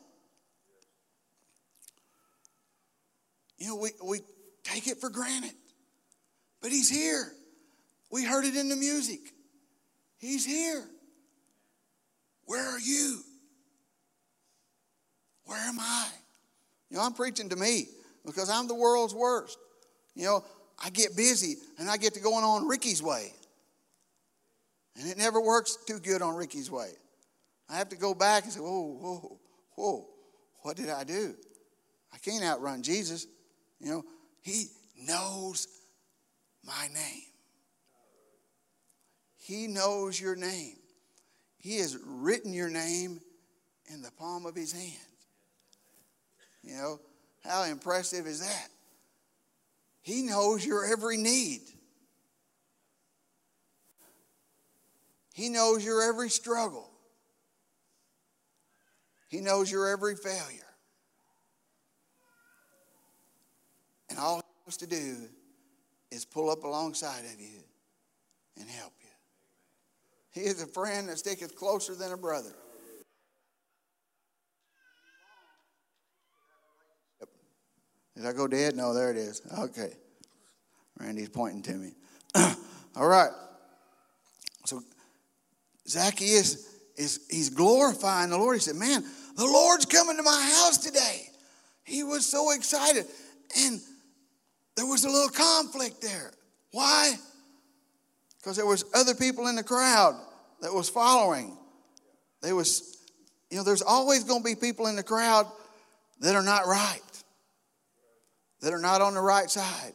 You 3.59 3.69
know, 3.69 3.77
we, 3.77 3.91
we 4.05 4.21
take 4.63 4.87
it 4.87 4.99
for 4.99 5.11
granted. 5.11 5.53
But 6.61 6.71
he's 6.71 6.89
here. 6.89 7.33
We 8.11 8.25
heard 8.25 8.45
it 8.45 8.57
in 8.57 8.69
the 8.69 8.77
music. 8.77 9.21
He's 10.19 10.45
here. 10.45 10.85
Where 12.45 12.67
are 12.67 12.81
you? 12.81 13.21
Where 15.45 15.59
am 15.59 15.79
I? 15.79 16.09
You 16.91 16.97
know, 16.97 17.03
I'm 17.03 17.13
preaching 17.13 17.51
to 17.51 17.57
me 17.57 17.89
because 18.25 18.51
I'm 18.51 18.69
the 18.69 18.75
world's 18.75 19.15
worst. 19.15 19.59
You 20.15 20.25
know, 20.25 20.45
I 20.83 20.91
get 20.91 21.17
busy 21.17 21.57
and 21.79 21.91
I 21.91 21.97
get 21.97 22.15
to 22.15 22.21
going 22.21 22.45
on 22.45 22.67
Ricky's 22.67 23.03
way. 23.03 23.33
And 24.99 25.09
it 25.09 25.17
never 25.17 25.41
works 25.41 25.79
too 25.87 26.01
good 26.01 26.23
on 26.23 26.35
Ricky's 26.35 26.71
way. 26.71 26.91
I 27.69 27.77
have 27.77 27.91
to 27.91 27.97
go 27.97 28.15
back 28.15 28.45
and 28.45 28.53
say, 28.53 28.61
whoa, 28.61 28.97
whoa, 29.01 29.39
whoa, 29.75 30.07
what 30.63 30.77
did 30.77 30.89
I 30.89 31.05
do? 31.05 31.35
I 32.13 32.19
can't 32.19 32.43
outrun 32.43 32.83
Jesus. 32.83 33.27
You 33.81 33.91
know, 33.91 34.05
He 34.43 34.67
knows 35.07 35.69
my 36.65 36.89
name. 36.95 37.23
He 39.37 39.67
knows 39.67 40.21
your 40.21 40.37
name. 40.37 40.77
He 41.59 41.79
has 41.79 41.97
written 42.05 42.53
your 42.53 42.69
name 42.69 43.21
in 43.93 44.03
the 44.03 44.11
palm 44.11 44.47
of 44.47 44.55
his 44.55 44.73
hand. 44.73 44.93
You 46.63 46.77
know, 46.77 47.01
how 47.45 47.65
impressive 47.65 48.27
is 48.27 48.41
that? 48.41 48.69
He 50.03 50.23
knows 50.23 50.65
your 50.65 50.85
every 50.85 51.17
need. 51.17 51.63
He 55.33 55.49
knows 55.49 55.85
your 55.85 56.03
every 56.03 56.31
struggle. 56.31 56.91
He 59.29 59.41
knows 59.41 59.71
your 59.71 59.89
every 59.89 60.17
failure. 60.17 60.68
And 64.11 64.19
all 64.19 64.37
he 64.37 64.43
wants 64.67 64.77
to 64.79 64.87
do 64.87 65.17
is 66.11 66.25
pull 66.25 66.51
up 66.51 66.65
alongside 66.65 67.21
of 67.21 67.41
you 67.41 67.61
and 68.59 68.69
help 68.69 68.93
you. 69.01 70.41
He 70.41 70.47
is 70.47 70.63
a 70.63 70.67
friend 70.67 71.09
that 71.09 71.19
sticketh 71.19 71.55
closer 71.55 71.95
than 71.95 72.13
a 72.13 72.17
brother. 72.17 72.55
Did 78.17 78.27
I 78.27 78.33
go 78.33 78.49
dead? 78.49 78.75
No, 78.75 78.95
there 78.95 79.13
it 79.13 79.17
is. 79.17 79.43
Okay. 79.61 79.93
Randy's 80.99 81.29
pointing 81.29 81.63
to 81.63 81.75
me. 81.75 81.93
All 82.97 83.07
right. 83.07 83.31
So 84.65 84.83
Zacchaeus 85.87 86.69
is 86.97 87.21
he's 87.31 87.51
glorifying 87.51 88.31
the 88.31 88.39
Lord. 88.39 88.57
He 88.57 88.61
said, 88.61 88.75
Man, 88.75 89.05
the 89.37 89.45
Lord's 89.47 89.87
coming 89.87 90.17
to 90.17 90.23
my 90.25 90.53
house 90.57 90.79
today. 90.79 91.29
He 91.85 92.03
was 92.03 92.27
so 92.27 92.51
excited. 92.51 93.07
And 93.57 93.81
there 94.79 94.87
was 94.87 95.05
a 95.05 95.11
little 95.11 95.29
conflict 95.29 96.01
there. 96.01 96.31
Why? 96.71 97.15
Because 98.37 98.57
there 98.57 98.65
was 98.65 98.85
other 98.95 99.13
people 99.13 99.49
in 99.49 99.57
the 99.57 99.65
crowd 99.65 100.15
that 100.61 100.73
was 100.73 100.89
following. 100.89 101.59
There 102.43 102.55
was, 102.55 102.97
you 103.51 103.57
know, 103.57 103.65
there's 103.65 103.83
always 103.83 104.23
going 104.23 104.41
to 104.41 104.45
be 104.45 104.55
people 104.55 104.87
in 104.87 104.95
the 104.95 105.03
crowd 105.03 105.47
that 106.21 106.37
are 106.37 106.45
not 106.45 106.67
right, 106.69 107.01
that 108.61 108.73
are 108.73 108.79
not 108.79 109.01
on 109.01 109.15
the 109.15 109.21
right 109.21 109.51
side. 109.51 109.95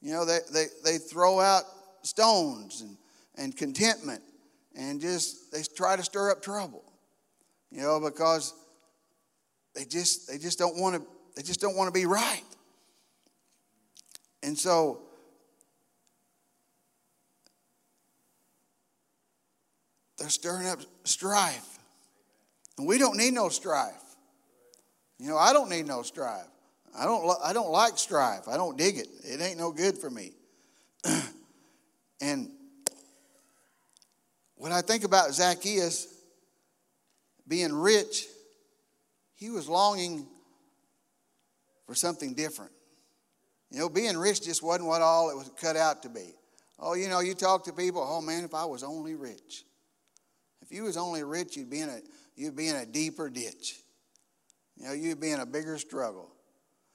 You 0.00 0.14
know, 0.14 0.24
they, 0.24 0.38
they, 0.54 0.64
they 0.84 0.96
throw 0.96 1.38
out 1.38 1.64
stones 2.00 2.80
and, 2.80 2.96
and 3.36 3.54
contentment 3.54 4.22
and 4.74 5.02
just 5.02 5.52
they 5.52 5.60
try 5.76 5.96
to 5.96 6.02
stir 6.02 6.30
up 6.30 6.40
trouble. 6.40 6.82
You 7.70 7.82
know, 7.82 8.00
because 8.00 8.54
they 9.74 9.84
just 9.84 10.30
they 10.30 10.38
just 10.38 10.58
don't 10.58 10.80
want 10.80 10.96
to 10.96 11.02
they 11.36 11.42
just 11.42 11.60
don't 11.60 11.76
want 11.76 11.92
to 11.92 12.00
be 12.00 12.06
right. 12.06 12.40
And 14.42 14.58
so 14.58 15.02
they're 20.18 20.28
stirring 20.28 20.68
up 20.68 20.80
strife. 21.04 21.78
And 22.76 22.86
we 22.86 22.98
don't 22.98 23.16
need 23.16 23.32
no 23.32 23.48
strife. 23.48 23.94
You 25.18 25.28
know, 25.28 25.36
I 25.36 25.52
don't 25.52 25.68
need 25.68 25.86
no 25.86 26.02
strife. 26.02 26.46
I 26.96 27.04
don't, 27.04 27.30
I 27.44 27.52
don't 27.52 27.70
like 27.70 27.98
strife. 27.98 28.48
I 28.48 28.56
don't 28.56 28.78
dig 28.78 28.98
it. 28.98 29.08
It 29.24 29.40
ain't 29.40 29.58
no 29.58 29.72
good 29.72 29.98
for 29.98 30.10
me. 30.10 30.32
and 32.20 32.50
when 34.56 34.72
I 34.72 34.80
think 34.80 35.04
about 35.04 35.32
Zacchaeus 35.32 36.06
being 37.46 37.72
rich, 37.72 38.26
he 39.34 39.50
was 39.50 39.68
longing 39.68 40.26
for 41.86 41.94
something 41.94 42.34
different. 42.34 42.72
You 43.70 43.80
know, 43.80 43.88
being 43.88 44.16
rich 44.16 44.42
just 44.42 44.62
wasn't 44.62 44.86
what 44.86 45.02
all 45.02 45.30
it 45.30 45.36
was 45.36 45.50
cut 45.60 45.76
out 45.76 46.02
to 46.02 46.08
be. 46.08 46.34
Oh, 46.78 46.94
you 46.94 47.08
know, 47.08 47.20
you 47.20 47.34
talk 47.34 47.64
to 47.64 47.72
people, 47.72 48.06
oh 48.06 48.20
man, 48.20 48.44
if 48.44 48.54
I 48.54 48.64
was 48.64 48.82
only 48.82 49.14
rich. 49.14 49.64
If 50.62 50.72
you 50.72 50.84
was 50.84 50.96
only 50.96 51.24
rich, 51.24 51.56
you'd 51.56 51.70
be 51.70 51.80
in 51.80 51.88
a 51.88 52.00
you'd 52.36 52.56
be 52.56 52.68
in 52.68 52.76
a 52.76 52.86
deeper 52.86 53.28
ditch. 53.28 53.76
You 54.76 54.86
know, 54.86 54.92
you'd 54.92 55.20
be 55.20 55.30
in 55.30 55.40
a 55.40 55.46
bigger 55.46 55.76
struggle. 55.78 56.30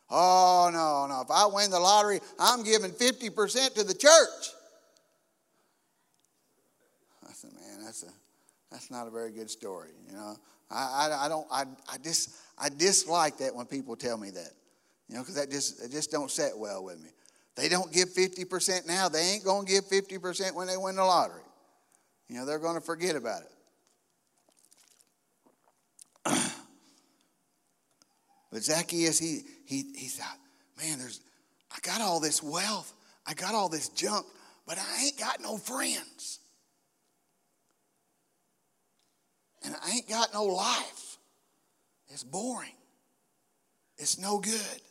Oh 0.10 0.70
no, 0.72 1.08
no. 1.08 1.22
If 1.22 1.32
I 1.32 1.46
win 1.48 1.70
the 1.70 1.80
lottery, 1.80 2.20
I'm 2.40 2.64
giving 2.64 2.92
50% 2.92 3.74
to 3.76 3.84
the 3.84 3.94
church. 3.94 4.52
I 7.28 7.34
said, 7.34 7.52
man, 7.54 7.84
that's 7.84 8.04
a 8.04 8.12
that's 8.72 8.90
not 8.90 9.08
a 9.08 9.12
very 9.12 9.32
good 9.32 9.50
story. 9.50 9.90
You 10.08 10.14
know, 10.14 10.36
I, 10.72 11.10
I, 11.10 11.26
I 11.26 11.30
don't 11.30 11.48
I, 11.52 11.64
I 11.92 11.98
just 11.98 12.36
I 12.58 12.70
dislike 12.70 13.38
that 13.38 13.56
when 13.56 13.66
people 13.66 13.96
tell 13.96 14.18
me 14.18 14.30
that. 14.32 14.52
You 15.10 15.16
know, 15.16 15.22
because 15.22 15.36
that 15.36 15.52
just 15.52 15.84
it 15.84 15.92
just 15.92 16.12
don't 16.12 16.32
set 16.32 16.58
well 16.58 16.84
with 16.84 17.02
me. 17.02 17.10
They 17.56 17.70
don't 17.70 17.92
give 17.92 18.10
50% 18.10 18.88
now. 18.88 19.10
They 19.10 19.20
ain't 19.20 19.44
going 19.44 19.66
to 19.66 19.72
give 19.72 19.86
50% 19.86 20.56
when 20.56 20.68
they 20.68 20.78
win 20.78 20.96
the 20.96 21.04
lottery. 21.04 21.44
You 22.28 22.38
know, 22.38 22.46
they're 22.46 22.60
going 22.60 22.76
to 22.76 22.82
forget 22.82 23.16
about 23.16 23.44
it. 23.44 23.52
but 28.52 28.64
Zacchaeus, 28.64 29.20
he, 29.20 29.42
he, 29.66 29.84
he 29.96 30.08
thought, 30.08 30.40
man, 30.82 30.98
there's, 30.98 31.20
I 31.72 31.78
got 31.84 32.02
all 32.02 32.20
this 32.20 32.42
wealth. 32.42 32.92
I 33.28 33.36
got 33.36 33.54
all 33.54 33.70
this 33.70 33.90
junk, 33.90 34.26
but 34.66 34.80
I 34.80 35.04
ain't 35.04 35.20
got 35.20 35.40
no 35.42 35.58
friends. 35.58 36.40
And 39.64 39.76
I 39.86 39.92
ain't 39.92 40.10
got 40.10 40.34
no 40.34 40.46
life. 40.46 41.18
It's 42.10 42.24
boring. 42.24 42.74
It's 43.98 44.20
no 44.20 44.40
good. 44.40 44.82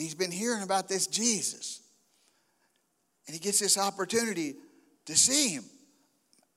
And 0.00 0.06
he's 0.06 0.14
been 0.14 0.32
hearing 0.32 0.62
about 0.62 0.88
this 0.88 1.06
Jesus. 1.06 1.82
And 3.26 3.34
he 3.34 3.38
gets 3.38 3.58
this 3.58 3.76
opportunity 3.76 4.54
to 5.04 5.14
see 5.14 5.50
him. 5.50 5.64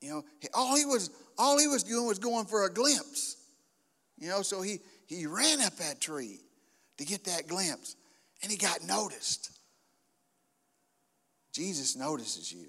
You 0.00 0.08
know, 0.08 0.24
all 0.54 0.74
he 0.74 0.86
was 0.86 1.10
all 1.36 1.58
he 1.58 1.66
was 1.66 1.82
doing 1.82 2.06
was 2.06 2.18
going 2.18 2.46
for 2.46 2.64
a 2.64 2.72
glimpse. 2.72 3.36
You 4.16 4.30
know, 4.30 4.40
so 4.40 4.62
he 4.62 4.78
he 5.04 5.26
ran 5.26 5.60
up 5.60 5.76
that 5.76 6.00
tree 6.00 6.40
to 6.96 7.04
get 7.04 7.24
that 7.24 7.46
glimpse, 7.46 7.96
and 8.42 8.50
he 8.50 8.56
got 8.56 8.82
noticed. 8.82 9.50
Jesus 11.52 11.96
notices 11.96 12.50
you. 12.50 12.68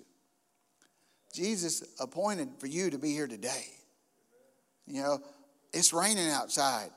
Jesus 1.33 1.85
appointed 2.01 2.49
for 2.59 2.67
you 2.67 2.89
to 2.89 2.97
be 2.97 3.13
here 3.13 3.27
today. 3.27 3.67
You 4.87 5.01
know, 5.01 5.19
it's 5.71 5.93
raining 5.93 6.27
outside, 6.27 6.89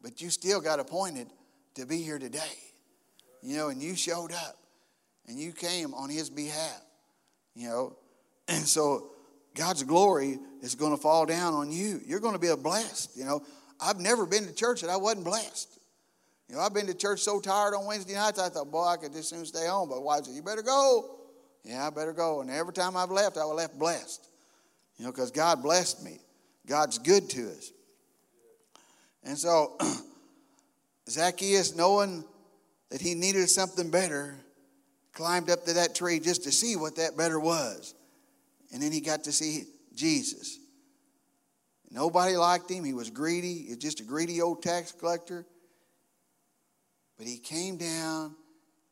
but 0.00 0.22
you 0.22 0.30
still 0.30 0.60
got 0.60 0.78
appointed 0.78 1.26
to 1.74 1.84
be 1.84 2.00
here 2.00 2.20
today. 2.20 2.73
You 3.44 3.58
know, 3.58 3.68
and 3.68 3.82
you 3.82 3.94
showed 3.94 4.32
up 4.32 4.56
and 5.28 5.38
you 5.38 5.52
came 5.52 5.92
on 5.92 6.08
his 6.08 6.30
behalf. 6.30 6.80
You 7.54 7.68
know, 7.68 7.96
and 8.48 8.66
so 8.66 9.10
God's 9.54 9.82
glory 9.82 10.38
is 10.62 10.74
going 10.74 10.96
to 10.96 11.00
fall 11.00 11.26
down 11.26 11.52
on 11.52 11.70
you. 11.70 12.00
You're 12.06 12.20
going 12.20 12.32
to 12.32 12.40
be 12.40 12.48
a 12.48 12.56
blessed. 12.56 13.16
You 13.16 13.26
know, 13.26 13.42
I've 13.78 14.00
never 14.00 14.24
been 14.24 14.46
to 14.46 14.54
church 14.54 14.80
that 14.80 14.88
I 14.88 14.96
wasn't 14.96 15.24
blessed. 15.24 15.78
You 16.48 16.56
know, 16.56 16.62
I've 16.62 16.72
been 16.72 16.86
to 16.86 16.94
church 16.94 17.20
so 17.20 17.38
tired 17.38 17.74
on 17.74 17.86
Wednesday 17.86 18.14
nights, 18.14 18.38
I 18.38 18.48
thought, 18.48 18.70
boy, 18.70 18.86
I 18.86 18.96
could 18.96 19.12
just 19.12 19.28
soon 19.28 19.44
stay 19.44 19.66
home. 19.66 19.88
But 19.88 20.02
wife 20.02 20.24
said, 20.24 20.34
you 20.34 20.42
better 20.42 20.62
go. 20.62 21.18
Yeah, 21.64 21.86
I 21.86 21.90
better 21.90 22.12
go. 22.12 22.40
And 22.40 22.50
every 22.50 22.72
time 22.72 22.96
I've 22.96 23.10
left, 23.10 23.36
I 23.36 23.44
was 23.44 23.56
left 23.56 23.78
blessed. 23.78 24.26
You 24.98 25.06
know, 25.06 25.12
because 25.12 25.30
God 25.30 25.62
blessed 25.62 26.02
me. 26.02 26.18
God's 26.66 26.98
good 26.98 27.28
to 27.30 27.50
us. 27.50 27.72
And 29.22 29.36
so, 29.36 29.78
Zacchaeus, 31.08 31.74
knowing 31.74 32.24
that 32.90 33.00
he 33.00 33.14
needed 33.14 33.48
something 33.48 33.90
better, 33.90 34.36
climbed 35.12 35.50
up 35.50 35.64
to 35.64 35.74
that 35.74 35.94
tree 35.94 36.20
just 36.20 36.44
to 36.44 36.52
see 36.52 36.76
what 36.76 36.96
that 36.96 37.16
better 37.16 37.40
was. 37.40 37.94
And 38.72 38.82
then 38.82 38.92
he 38.92 39.00
got 39.00 39.24
to 39.24 39.32
see 39.32 39.64
Jesus. 39.94 40.58
Nobody 41.90 42.36
liked 42.36 42.70
him. 42.70 42.84
He 42.84 42.92
was 42.92 43.10
greedy. 43.10 43.62
He 43.62 43.68
was 43.70 43.78
just 43.78 44.00
a 44.00 44.04
greedy 44.04 44.42
old 44.42 44.62
tax 44.62 44.92
collector. 44.92 45.46
But 47.16 47.26
he 47.26 47.38
came 47.38 47.76
down 47.76 48.34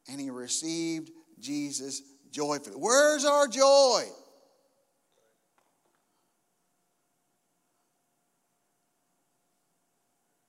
and 0.08 0.20
he 0.20 0.30
received 0.30 1.10
Jesus 1.40 2.02
joyfully. 2.30 2.76
Where's 2.76 3.24
our 3.24 3.48
joy? 3.48 4.04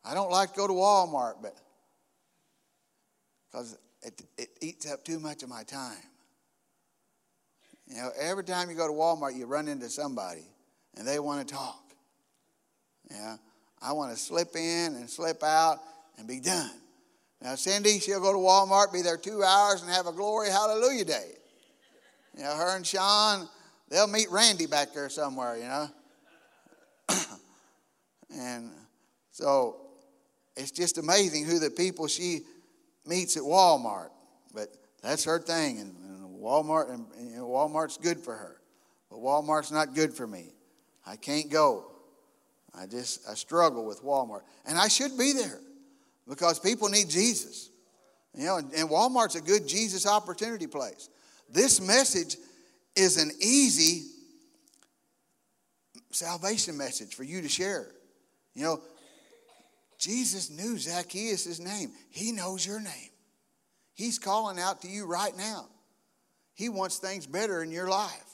I 0.05 0.13
don't 0.13 0.31
like 0.31 0.51
to 0.51 0.55
go 0.55 0.67
to 0.67 0.73
Walmart, 0.73 1.35
but 1.41 1.55
because 3.53 3.77
it, 4.01 4.21
it 4.37 4.49
eats 4.61 4.91
up 4.91 5.03
too 5.03 5.19
much 5.19 5.43
of 5.43 5.49
my 5.49 5.63
time. 5.63 5.97
You 7.87 7.97
know, 7.97 8.09
every 8.19 8.43
time 8.43 8.69
you 8.69 8.75
go 8.75 8.87
to 8.87 8.93
Walmart, 8.93 9.35
you 9.37 9.45
run 9.45 9.67
into 9.67 9.89
somebody 9.89 10.47
and 10.97 11.07
they 11.07 11.19
want 11.19 11.47
to 11.47 11.53
talk. 11.53 11.83
Yeah, 13.11 13.35
I 13.81 13.91
want 13.91 14.11
to 14.11 14.17
slip 14.17 14.55
in 14.55 14.95
and 14.95 15.09
slip 15.09 15.43
out 15.43 15.79
and 16.17 16.27
be 16.27 16.39
done. 16.39 16.71
Now, 17.41 17.55
Cindy, 17.55 17.99
she'll 17.99 18.21
go 18.21 18.31
to 18.31 18.39
Walmart, 18.39 18.93
be 18.93 19.01
there 19.01 19.17
two 19.17 19.43
hours, 19.43 19.81
and 19.81 19.91
have 19.91 20.07
a 20.07 20.13
glory 20.13 20.49
hallelujah 20.49 21.05
day. 21.05 21.31
You 22.35 22.43
know, 22.43 22.55
her 22.55 22.75
and 22.75 22.87
Sean, 22.87 23.47
they'll 23.89 24.07
meet 24.07 24.31
Randy 24.31 24.65
back 24.65 24.93
there 24.93 25.09
somewhere, 25.09 25.57
you 25.57 25.63
know. 25.63 25.87
and 28.35 28.71
so 29.31 29.75
it's 30.55 30.71
just 30.71 30.97
amazing 30.97 31.45
who 31.45 31.59
the 31.59 31.69
people 31.69 32.07
she 32.07 32.41
meets 33.05 33.37
at 33.37 33.43
Walmart. 33.43 34.09
But 34.53 34.69
that's 35.01 35.23
her 35.25 35.39
thing, 35.39 35.79
and, 35.79 35.95
and 35.97 36.39
Walmart 36.39 36.93
and 36.93 37.05
know, 37.35 37.47
Walmart's 37.47 37.97
good 37.97 38.19
for 38.19 38.35
her. 38.35 38.57
But 39.09 39.19
Walmart's 39.19 39.71
not 39.71 39.93
good 39.93 40.13
for 40.13 40.27
me. 40.27 40.53
I 41.05 41.15
can't 41.15 41.49
go. 41.49 41.85
I 42.73 42.87
just 42.87 43.27
I 43.29 43.35
struggle 43.35 43.85
with 43.85 44.03
Walmart, 44.03 44.41
and 44.65 44.77
I 44.77 44.87
should 44.87 45.17
be 45.17 45.33
there 45.33 45.59
because 46.27 46.59
people 46.59 46.89
need 46.89 47.09
Jesus. 47.09 47.69
You 48.35 48.45
know, 48.45 48.57
and, 48.57 48.71
and 48.73 48.89
Walmart's 48.89 49.35
a 49.35 49.41
good 49.41 49.67
Jesus 49.67 50.07
opportunity 50.07 50.65
place. 50.65 51.09
This 51.51 51.79
message 51.79 52.37
is 52.95 53.21
an 53.21 53.31
easy 53.39 54.07
salvation 56.09 56.77
message 56.77 57.13
for 57.13 57.23
you 57.23 57.41
to 57.41 57.49
share. 57.49 57.87
You 58.55 58.63
know, 58.63 58.81
Jesus 60.03 60.49
knew 60.49 60.77
Zacchaeus' 60.77 61.61
name. 61.61 61.93
He 62.09 62.33
knows 62.33 62.65
your 62.65 62.81
name. 62.81 63.09
He's 63.93 64.19
calling 64.19 64.59
out 64.59 64.81
to 64.81 64.89
you 64.89 65.05
right 65.05 65.35
now. 65.37 65.67
He 66.55 66.67
wants 66.67 66.97
things 66.97 67.25
better 67.25 67.63
in 67.63 67.71
your 67.71 67.87
life. 67.87 68.25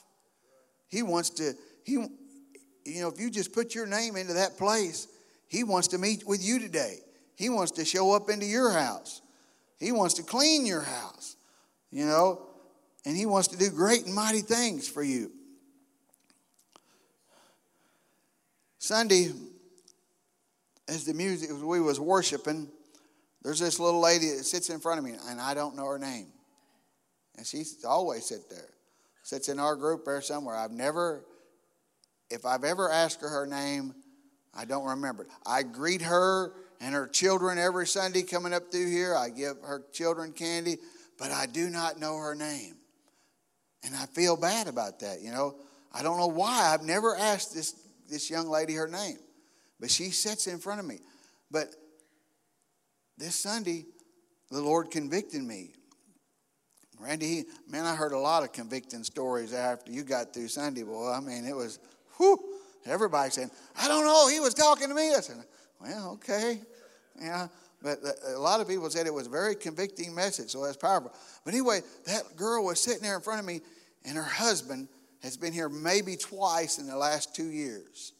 He 0.88 1.04
wants 1.04 1.30
to, 1.32 1.54
he, 1.84 1.92
you 1.94 3.02
know, 3.02 3.10
if 3.10 3.20
you 3.20 3.30
just 3.30 3.54
put 3.54 3.76
your 3.76 3.86
name 3.86 4.16
into 4.16 4.34
that 4.34 4.58
place, 4.58 5.08
he 5.48 5.64
wants 5.64 5.90
to 5.90 6.00
meet 6.00 6.26
with 6.26 6.44
you 6.44 6.58
today. 6.58 7.02
He 7.36 7.50
wants 7.50 7.74
to 7.74 7.86
show 7.86 8.14
up 8.14 8.32
into 8.32 8.48
your 8.48 8.72
house. 8.72 9.22
He 9.78 9.92
wants 9.92 10.16
to 10.16 10.24
clean 10.24 10.66
your 10.66 10.82
house, 10.82 11.36
you 11.92 12.08
know, 12.08 12.48
and 13.06 13.16
he 13.16 13.28
wants 13.28 13.50
to 13.50 13.58
do 13.58 13.70
great 13.70 14.08
and 14.08 14.16
mighty 14.16 14.42
things 14.42 14.90
for 14.90 15.04
you. 15.04 15.32
Sunday, 18.80 19.30
as 20.90 21.06
the 21.06 21.14
music, 21.14 21.52
as 21.52 21.64
we 21.64 21.80
was 21.80 22.00
worshiping, 22.00 22.68
there's 23.44 23.60
this 23.60 23.80
little 23.80 24.02
lady 24.02 24.30
that 24.30 24.44
sits 24.44 24.70
in 24.70 24.80
front 24.80 25.00
of 25.00 25.06
me, 25.06 25.14
and 25.28 25.40
I 25.40 25.54
don't 25.54 25.76
know 25.76 25.86
her 25.86 26.00
name. 26.00 26.28
And 27.38 27.46
she 27.46 27.64
always 27.88 28.26
sit 28.26 28.50
there. 28.50 28.70
Sits 29.24 29.48
in 29.48 29.60
our 29.60 29.76
group 29.76 30.06
there 30.06 30.22
somewhere. 30.22 30.56
I've 30.56 30.72
never, 30.72 31.24
if 32.30 32.46
I've 32.46 32.64
ever 32.64 32.92
asked 32.92 33.22
her 33.22 33.30
her 33.30 33.46
name, 33.46 33.94
I 34.54 34.66
don't 34.66 34.86
remember. 34.86 35.28
I 35.46 35.64
greet 35.64 36.02
her 36.02 36.54
and 36.82 36.96
her 36.96 37.08
children 37.08 37.60
every 37.60 37.86
Sunday 37.86 38.24
coming 38.24 38.54
up 38.54 38.72
through 38.72 38.90
here. 38.90 39.16
I 39.16 39.30
give 39.30 39.58
her 39.62 39.84
children 39.94 40.32
candy, 40.32 40.78
but 41.18 41.32
I 41.32 41.46
do 41.46 41.70
not 41.70 42.00
know 42.00 42.18
her 42.18 42.34
name. 42.34 42.76
And 43.84 43.96
I 43.96 44.08
feel 44.08 44.36
bad 44.36 44.68
about 44.68 45.00
that, 45.02 45.22
you 45.22 45.32
know. 45.32 45.56
I 45.94 46.04
don't 46.04 46.18
know 46.18 46.28
why. 46.28 46.72
I've 46.74 46.84
never 46.84 47.16
asked 47.16 47.54
this, 47.54 47.76
this 48.10 48.30
young 48.30 48.50
lady 48.50 48.74
her 48.74 48.88
name. 48.88 49.18
But 49.80 49.90
she 49.90 50.12
sits 50.12 50.48
in 50.48 50.60
front 50.60 50.80
of 50.80 50.86
me. 50.86 51.00
But 51.50 51.76
this 53.18 53.36
Sunday, 53.36 53.86
the 54.52 54.62
Lord 54.62 54.92
convicted 54.92 55.42
me. 55.42 55.72
Randy, 57.00 57.46
man, 57.68 57.86
I 57.86 57.96
heard 57.96 58.12
a 58.12 58.20
lot 58.20 58.44
of 58.44 58.52
convicting 58.52 59.04
stories 59.04 59.54
after 59.54 59.92
you 59.92 60.04
got 60.04 60.34
through 60.34 60.50
Sunday, 60.50 60.84
boy. 60.84 61.12
I 61.12 61.22
mean, 61.22 61.46
it 61.46 61.56
was, 61.56 61.80
whew, 62.18 62.38
everybody 62.86 63.32
saying, 63.32 63.52
I 63.78 63.88
don't 63.88 64.04
know, 64.04 64.28
he 64.28 64.42
was 64.42 64.54
talking 64.54 64.90
to 64.90 64.94
me. 64.94 65.14
I 65.16 65.22
said, 65.22 65.38
well, 65.80 66.12
okay. 66.14 66.60
Yeah, 67.22 67.48
but 67.82 68.00
a 68.28 68.40
lot 68.40 68.60
of 68.60 68.68
people 68.68 68.90
said 68.90 69.08
it 69.08 69.14
was 69.14 69.28
a 69.28 69.30
very 69.30 69.56
convicting 69.56 70.14
message, 70.14 70.50
so 70.50 70.64
that's 70.64 70.78
powerful. 70.78 71.14
But 71.46 71.54
anyway, 71.54 71.82
that 72.06 72.36
girl 72.36 72.66
was 72.66 72.82
sitting 72.82 73.02
there 73.02 73.16
in 73.16 73.22
front 73.22 73.40
of 73.40 73.46
me, 73.46 73.62
and 74.06 74.18
her 74.18 74.24
husband 74.24 74.90
has 75.22 75.38
been 75.38 75.54
here 75.54 75.70
maybe 75.70 76.16
twice 76.16 76.80
in 76.80 76.88
the 76.88 76.98
last 76.98 77.34
two 77.36 77.50
years. 77.50 78.14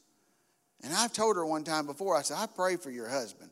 And 0.84 0.94
I've 0.94 1.14
told 1.14 1.36
her 1.36 1.46
one 1.46 1.64
time 1.64 1.86
before, 1.86 2.16
I 2.16 2.22
said, 2.22 2.38
I 2.38 2.46
pray 2.46 2.78
for 2.78 2.90
your 2.90 3.10
husband. 3.10 3.50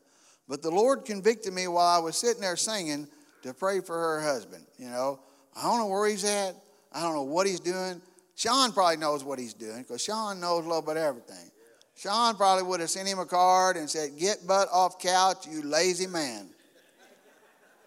But 0.48 0.62
the 0.62 0.70
Lord 0.70 1.04
convicted 1.04 1.52
me 1.52 1.68
while 1.68 1.86
I 1.86 1.98
was 1.98 2.16
sitting 2.16 2.40
there 2.40 2.56
singing 2.56 3.06
to 3.42 3.52
pray 3.52 3.80
for 3.80 3.94
her 3.94 4.20
husband. 4.20 4.64
You 4.78 4.88
know, 4.88 5.20
I 5.56 5.62
don't 5.62 5.78
know 5.78 5.86
where 5.86 6.08
he's 6.08 6.24
at. 6.24 6.54
I 6.92 7.02
don't 7.02 7.14
know 7.14 7.24
what 7.24 7.46
he's 7.46 7.60
doing. 7.60 8.00
Sean 8.34 8.72
probably 8.72 8.96
knows 8.96 9.24
what 9.24 9.38
he's 9.38 9.52
doing 9.52 9.82
because 9.82 10.02
Sean 10.02 10.40
knows 10.40 10.64
a 10.64 10.68
little 10.68 10.82
bit 10.82 10.96
of 10.96 11.02
everything. 11.02 11.50
Sean 11.96 12.36
probably 12.36 12.62
would 12.62 12.80
have 12.80 12.88
sent 12.88 13.08
him 13.08 13.18
a 13.18 13.26
card 13.26 13.76
and 13.76 13.90
said, 13.90 14.10
Get 14.16 14.46
butt 14.46 14.68
off 14.72 15.00
couch, 15.00 15.46
you 15.48 15.62
lazy 15.62 16.06
man. 16.06 16.48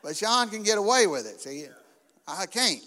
But 0.04 0.18
Sean 0.18 0.50
can 0.50 0.64
get 0.64 0.78
away 0.78 1.08
with 1.08 1.26
it. 1.26 1.40
See, 1.40 1.66
I 2.28 2.46
can't. 2.46 2.84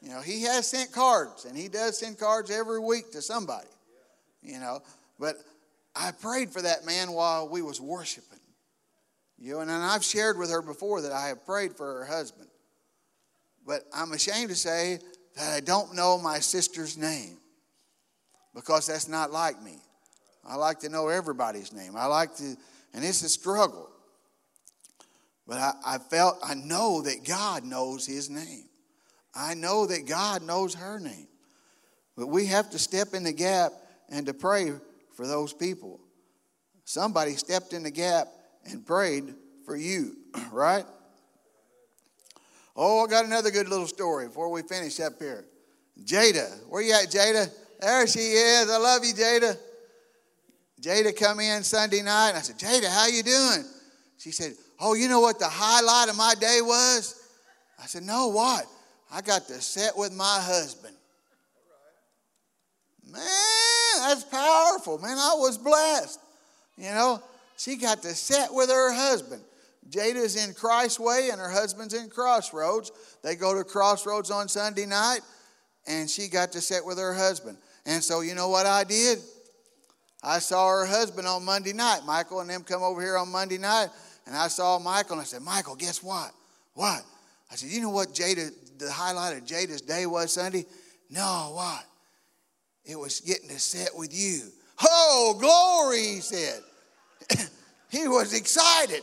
You 0.00 0.10
know, 0.10 0.20
he 0.20 0.42
has 0.42 0.68
sent 0.68 0.92
cards, 0.92 1.44
and 1.44 1.56
he 1.56 1.68
does 1.68 1.98
send 1.98 2.18
cards 2.18 2.50
every 2.50 2.78
week 2.78 3.10
to 3.12 3.20
somebody. 3.20 3.68
You 4.42 4.60
know, 4.60 4.80
but 5.18 5.36
I 5.94 6.12
prayed 6.12 6.50
for 6.50 6.62
that 6.62 6.84
man 6.86 7.12
while 7.12 7.48
we 7.48 7.62
was 7.62 7.80
worshiping. 7.80 8.38
You 9.38 9.54
know, 9.54 9.60
and 9.60 9.70
I've 9.70 10.04
shared 10.04 10.38
with 10.38 10.50
her 10.50 10.62
before 10.62 11.00
that 11.02 11.12
I 11.12 11.28
have 11.28 11.46
prayed 11.46 11.74
for 11.76 12.00
her 12.00 12.04
husband. 12.04 12.48
But 13.66 13.84
I'm 13.92 14.12
ashamed 14.12 14.50
to 14.50 14.56
say 14.56 14.98
that 15.36 15.52
I 15.52 15.60
don't 15.60 15.94
know 15.94 16.18
my 16.18 16.38
sister's 16.38 16.96
name 16.96 17.38
because 18.54 18.86
that's 18.86 19.08
not 19.08 19.32
like 19.32 19.62
me. 19.62 19.78
I 20.46 20.56
like 20.56 20.80
to 20.80 20.88
know 20.88 21.08
everybody's 21.08 21.72
name. 21.72 21.96
I 21.96 22.06
like 22.06 22.34
to, 22.36 22.56
and 22.94 23.04
it's 23.04 23.22
a 23.22 23.28
struggle. 23.28 23.88
But 25.46 25.58
I, 25.58 25.72
I 25.84 25.98
felt, 25.98 26.38
I 26.42 26.54
know 26.54 27.02
that 27.02 27.24
God 27.24 27.64
knows 27.64 28.06
his 28.06 28.30
name. 28.30 28.64
I 29.34 29.54
know 29.54 29.86
that 29.86 30.06
God 30.06 30.42
knows 30.42 30.74
her 30.74 30.98
name. 30.98 31.28
But 32.16 32.26
we 32.26 32.46
have 32.46 32.70
to 32.70 32.78
step 32.78 33.14
in 33.14 33.22
the 33.22 33.32
gap 33.32 33.72
and 34.08 34.26
to 34.26 34.34
pray 34.34 34.72
for 35.16 35.26
those 35.26 35.52
people. 35.52 36.00
Somebody 36.84 37.34
stepped 37.34 37.72
in 37.72 37.82
the 37.82 37.90
gap 37.90 38.28
and 38.64 38.84
prayed 38.84 39.34
for 39.64 39.76
you, 39.76 40.16
right? 40.52 40.84
Oh, 42.76 43.04
I 43.04 43.08
got 43.08 43.24
another 43.24 43.50
good 43.50 43.68
little 43.68 43.86
story 43.86 44.26
before 44.26 44.50
we 44.50 44.62
finish 44.62 45.00
up 45.00 45.12
here. 45.18 45.44
Jada, 46.02 46.66
where 46.68 46.82
you 46.82 46.92
at, 46.92 47.10
Jada? 47.10 47.50
There 47.80 48.06
she 48.06 48.20
is. 48.20 48.70
I 48.70 48.78
love 48.78 49.04
you, 49.04 49.12
Jada. 49.12 49.56
Jada 50.80 51.16
come 51.16 51.40
in 51.40 51.62
Sunday 51.62 52.02
night, 52.02 52.30
and 52.30 52.38
I 52.38 52.40
said, 52.40 52.58
Jada, 52.58 52.88
how 52.88 53.06
you 53.06 53.22
doing? 53.22 53.64
She 54.18 54.30
said, 54.30 54.54
Oh, 54.78 54.94
you 54.94 55.08
know 55.08 55.20
what 55.20 55.38
the 55.38 55.48
highlight 55.48 56.08
of 56.08 56.16
my 56.16 56.34
day 56.40 56.60
was? 56.62 57.22
I 57.82 57.86
said, 57.86 58.02
No, 58.02 58.28
what? 58.28 58.66
I 59.12 59.20
got 59.20 59.46
to 59.48 59.60
sit 59.60 59.92
with 59.96 60.12
my 60.12 60.38
husband. 60.40 60.94
Man, 63.10 63.22
that's 64.00 64.24
powerful. 64.24 64.98
Man, 64.98 65.16
I 65.16 65.34
was 65.36 65.58
blessed. 65.58 66.20
You 66.76 66.90
know, 66.90 67.22
she 67.56 67.76
got 67.76 68.02
to 68.02 68.14
sit 68.14 68.52
with 68.52 68.70
her 68.70 68.92
husband. 68.92 69.42
Jada's 69.90 70.36
in 70.36 70.54
Christ's 70.54 71.00
Way 71.00 71.30
and 71.30 71.40
her 71.40 71.50
husband's 71.50 71.94
in 71.94 72.08
Crossroads. 72.08 72.92
They 73.22 73.34
go 73.34 73.56
to 73.56 73.64
Crossroads 73.64 74.30
on 74.30 74.48
Sunday 74.48 74.86
night, 74.86 75.20
and 75.86 76.08
she 76.08 76.28
got 76.28 76.52
to 76.52 76.60
sit 76.60 76.84
with 76.84 76.98
her 76.98 77.12
husband. 77.12 77.58
And 77.86 78.02
so, 78.02 78.20
you 78.20 78.34
know 78.34 78.48
what 78.48 78.66
I 78.66 78.84
did? 78.84 79.18
I 80.22 80.38
saw 80.38 80.68
her 80.68 80.86
husband 80.86 81.26
on 81.26 81.44
Monday 81.44 81.72
night. 81.72 82.00
Michael 82.06 82.40
and 82.40 82.50
them 82.50 82.62
come 82.62 82.82
over 82.82 83.00
here 83.00 83.16
on 83.16 83.30
Monday 83.30 83.58
night, 83.58 83.88
and 84.26 84.36
I 84.36 84.48
saw 84.48 84.78
Michael, 84.78 85.14
and 85.14 85.22
I 85.22 85.24
said, 85.24 85.42
Michael, 85.42 85.76
guess 85.76 86.02
what? 86.02 86.30
What? 86.74 87.02
I 87.50 87.56
said, 87.56 87.70
you 87.70 87.80
know 87.80 87.90
what 87.90 88.14
Jada, 88.14 88.50
the 88.78 88.90
highlight 88.90 89.36
of 89.36 89.44
Jada's 89.44 89.80
day 89.80 90.06
was 90.06 90.32
Sunday? 90.32 90.66
No, 91.10 91.52
what? 91.54 91.84
It 92.84 92.98
was 92.98 93.20
getting 93.20 93.48
to 93.48 93.58
sit 93.58 93.90
with 93.94 94.12
you. 94.12 94.48
Oh, 94.82 95.36
glory, 95.38 96.14
he 96.14 96.20
said. 96.20 96.60
he 97.90 98.08
was 98.08 98.32
excited. 98.34 99.02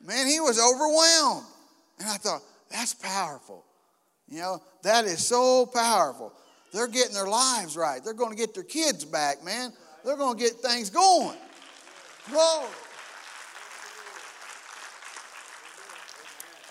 Man, 0.00 0.26
he 0.26 0.40
was 0.40 0.58
overwhelmed. 0.60 1.46
And 1.98 2.08
I 2.08 2.16
thought, 2.16 2.42
that's 2.70 2.94
powerful. 2.94 3.64
You 4.28 4.40
know, 4.40 4.62
that 4.82 5.04
is 5.04 5.24
so 5.26 5.66
powerful. 5.66 6.32
They're 6.72 6.88
getting 6.88 7.14
their 7.14 7.26
lives 7.26 7.76
right. 7.76 8.02
They're 8.02 8.14
going 8.14 8.30
to 8.30 8.36
get 8.36 8.54
their 8.54 8.64
kids 8.64 9.04
back, 9.04 9.44
man. 9.44 9.72
They're 10.04 10.16
going 10.16 10.36
to 10.36 10.42
get 10.42 10.54
things 10.54 10.90
going. 10.90 11.36
Glory. 12.30 12.68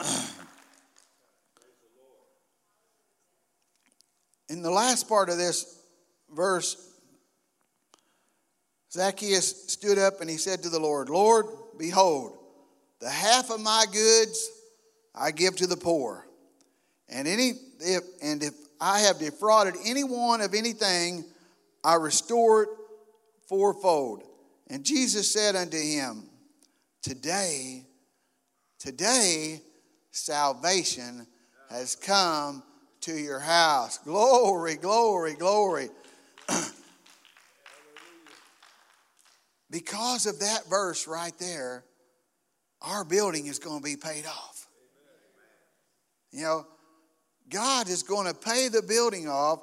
In 4.50 4.62
the 4.62 4.72
last 4.72 5.08
part 5.08 5.30
of 5.30 5.38
this 5.38 5.83
verse, 6.36 6.94
Zacchaeus 8.92 9.72
stood 9.72 9.98
up 9.98 10.22
and 10.22 10.30
he 10.30 10.38
said 10.38 10.64
to 10.64 10.70
the 10.70 10.80
Lord, 10.80 11.10
Lord, 11.10 11.46
behold, 11.78 12.38
the 13.00 13.10
half 13.10 13.50
of 13.50 13.60
my 13.60 13.86
goods 13.92 14.50
I 15.16 15.32
give 15.32 15.56
to 15.58 15.68
the 15.68 15.78
poor. 15.78 16.28
And 17.10 17.28
any 17.28 17.54
if 17.80 18.04
and 18.22 18.42
if 18.44 18.54
I 18.80 19.00
have 19.00 19.20
defrauded 19.20 19.76
anyone 19.86 20.42
of 20.42 20.54
anything, 20.54 21.26
I 21.84 21.96
restore 21.96 22.64
it 22.64 22.70
fourfold. 23.48 24.24
And 24.68 24.84
Jesus 24.84 25.32
said 25.32 25.56
unto 25.56 25.78
him, 25.78 26.24
Today, 27.02 27.86
today 28.80 29.62
salvation 30.12 31.28
has 31.70 31.96
come 31.96 32.64
to 33.02 33.14
your 33.14 33.40
house. 33.40 33.98
Glory, 33.98 34.76
glory, 34.76 35.34
glory. 35.34 35.90
because 39.72 40.26
of 40.26 40.40
that 40.40 40.70
verse 40.70 41.08
right 41.08 41.34
there, 41.40 41.84
our 42.82 43.06
building 43.06 43.48
is 43.48 43.60
going 43.60 43.80
to 43.80 43.84
be 43.84 43.96
paid 43.96 44.26
off. 44.26 44.68
You 46.32 46.44
know, 46.44 46.66
God 47.50 47.88
is 47.88 48.04
going 48.04 48.28
to 48.28 48.34
pay 48.34 48.68
the 48.68 48.82
building 48.82 49.28
off 49.28 49.62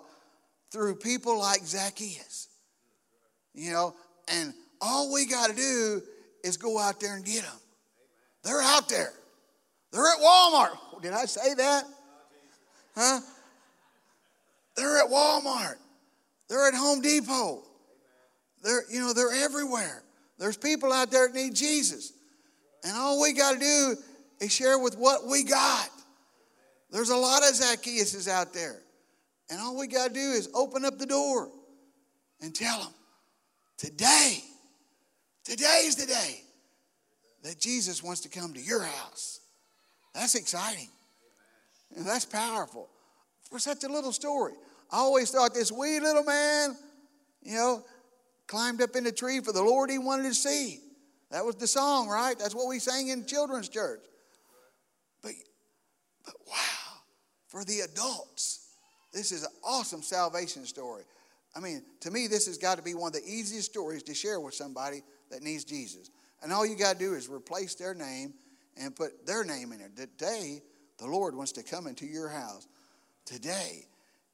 through 0.70 0.96
people 0.96 1.38
like 1.38 1.60
Zacchaeus. 1.64 2.48
You 3.54 3.72
know, 3.72 3.94
and 4.28 4.54
all 4.80 5.12
we 5.12 5.26
got 5.26 5.50
to 5.50 5.56
do 5.56 6.00
is 6.44 6.56
go 6.56 6.78
out 6.78 7.00
there 7.00 7.16
and 7.16 7.24
get 7.24 7.42
them. 7.42 7.58
They're 8.44 8.62
out 8.62 8.88
there. 8.88 9.12
They're 9.92 10.06
at 10.06 10.18
Walmart. 10.18 11.02
Did 11.02 11.12
I 11.12 11.24
say 11.24 11.54
that? 11.54 11.84
Huh? 12.96 13.20
They're 14.76 14.98
at 14.98 15.10
Walmart. 15.10 15.76
They're 16.50 16.66
at 16.66 16.74
Home 16.74 17.00
Depot. 17.00 17.62
They're, 18.62 18.82
you 18.90 19.00
know, 19.00 19.14
they're 19.14 19.32
everywhere. 19.32 20.02
There's 20.36 20.56
people 20.56 20.92
out 20.92 21.10
there 21.12 21.28
that 21.28 21.34
need 21.34 21.54
Jesus. 21.54 22.12
And 22.84 22.96
all 22.96 23.22
we 23.22 23.32
got 23.32 23.52
to 23.54 23.58
do 23.60 23.96
is 24.40 24.52
share 24.52 24.78
with 24.78 24.98
what 24.98 25.26
we 25.26 25.44
got. 25.44 25.88
There's 26.90 27.10
a 27.10 27.16
lot 27.16 27.42
of 27.42 27.54
Zacchaeuses 27.54 28.28
out 28.28 28.52
there. 28.52 28.82
And 29.48 29.60
all 29.60 29.78
we 29.78 29.86
got 29.86 30.08
to 30.08 30.14
do 30.14 30.20
is 30.32 30.48
open 30.52 30.84
up 30.84 30.98
the 30.98 31.06
door 31.06 31.48
and 32.40 32.52
tell 32.54 32.80
them, 32.80 32.92
today, 33.76 34.38
today's 35.44 35.94
the 35.94 36.06
day 36.06 36.42
that 37.44 37.60
Jesus 37.60 38.02
wants 38.02 38.22
to 38.22 38.28
come 38.28 38.52
to 38.54 38.60
your 38.60 38.82
house. 38.82 39.40
That's 40.14 40.34
exciting. 40.34 40.88
And 41.96 42.04
that's 42.04 42.24
powerful. 42.24 42.88
For 43.50 43.58
such 43.58 43.84
a 43.84 43.88
little 43.88 44.12
story. 44.12 44.54
I 44.92 44.96
always 44.96 45.30
thought 45.30 45.54
this 45.54 45.70
wee 45.70 46.00
little 46.00 46.24
man, 46.24 46.76
you 47.42 47.54
know, 47.54 47.84
climbed 48.46 48.82
up 48.82 48.96
in 48.96 49.04
the 49.04 49.12
tree 49.12 49.40
for 49.40 49.52
the 49.52 49.62
Lord 49.62 49.90
he 49.90 49.98
wanted 49.98 50.24
to 50.24 50.34
see. 50.34 50.80
That 51.30 51.44
was 51.44 51.54
the 51.54 51.66
song, 51.66 52.08
right? 52.08 52.36
That's 52.38 52.54
what 52.54 52.66
we 52.66 52.80
sang 52.80 53.08
in 53.08 53.24
children's 53.24 53.68
church. 53.68 54.00
But, 55.22 55.32
but 56.24 56.34
wow, 56.48 56.98
for 57.46 57.64
the 57.64 57.80
adults, 57.80 58.70
this 59.12 59.30
is 59.30 59.44
an 59.44 59.50
awesome 59.64 60.02
salvation 60.02 60.66
story. 60.66 61.04
I 61.54 61.60
mean, 61.60 61.82
to 62.00 62.10
me, 62.10 62.26
this 62.26 62.46
has 62.46 62.58
got 62.58 62.78
to 62.78 62.82
be 62.82 62.94
one 62.94 63.08
of 63.08 63.12
the 63.14 63.28
easiest 63.28 63.70
stories 63.70 64.02
to 64.04 64.14
share 64.14 64.40
with 64.40 64.54
somebody 64.54 65.02
that 65.30 65.42
needs 65.42 65.64
Jesus. 65.64 66.10
And 66.42 66.52
all 66.52 66.66
you 66.66 66.76
got 66.76 66.94
to 66.94 66.98
do 66.98 67.14
is 67.14 67.28
replace 67.28 67.74
their 67.74 67.94
name 67.94 68.34
and 68.80 68.94
put 68.94 69.26
their 69.26 69.44
name 69.44 69.72
in 69.72 69.80
it. 69.80 69.96
Today, 69.96 70.62
the 70.98 71.06
Lord 71.06 71.34
wants 71.34 71.52
to 71.52 71.62
come 71.62 71.86
into 71.86 72.06
your 72.06 72.28
house. 72.28 72.66
Today. 73.24 73.86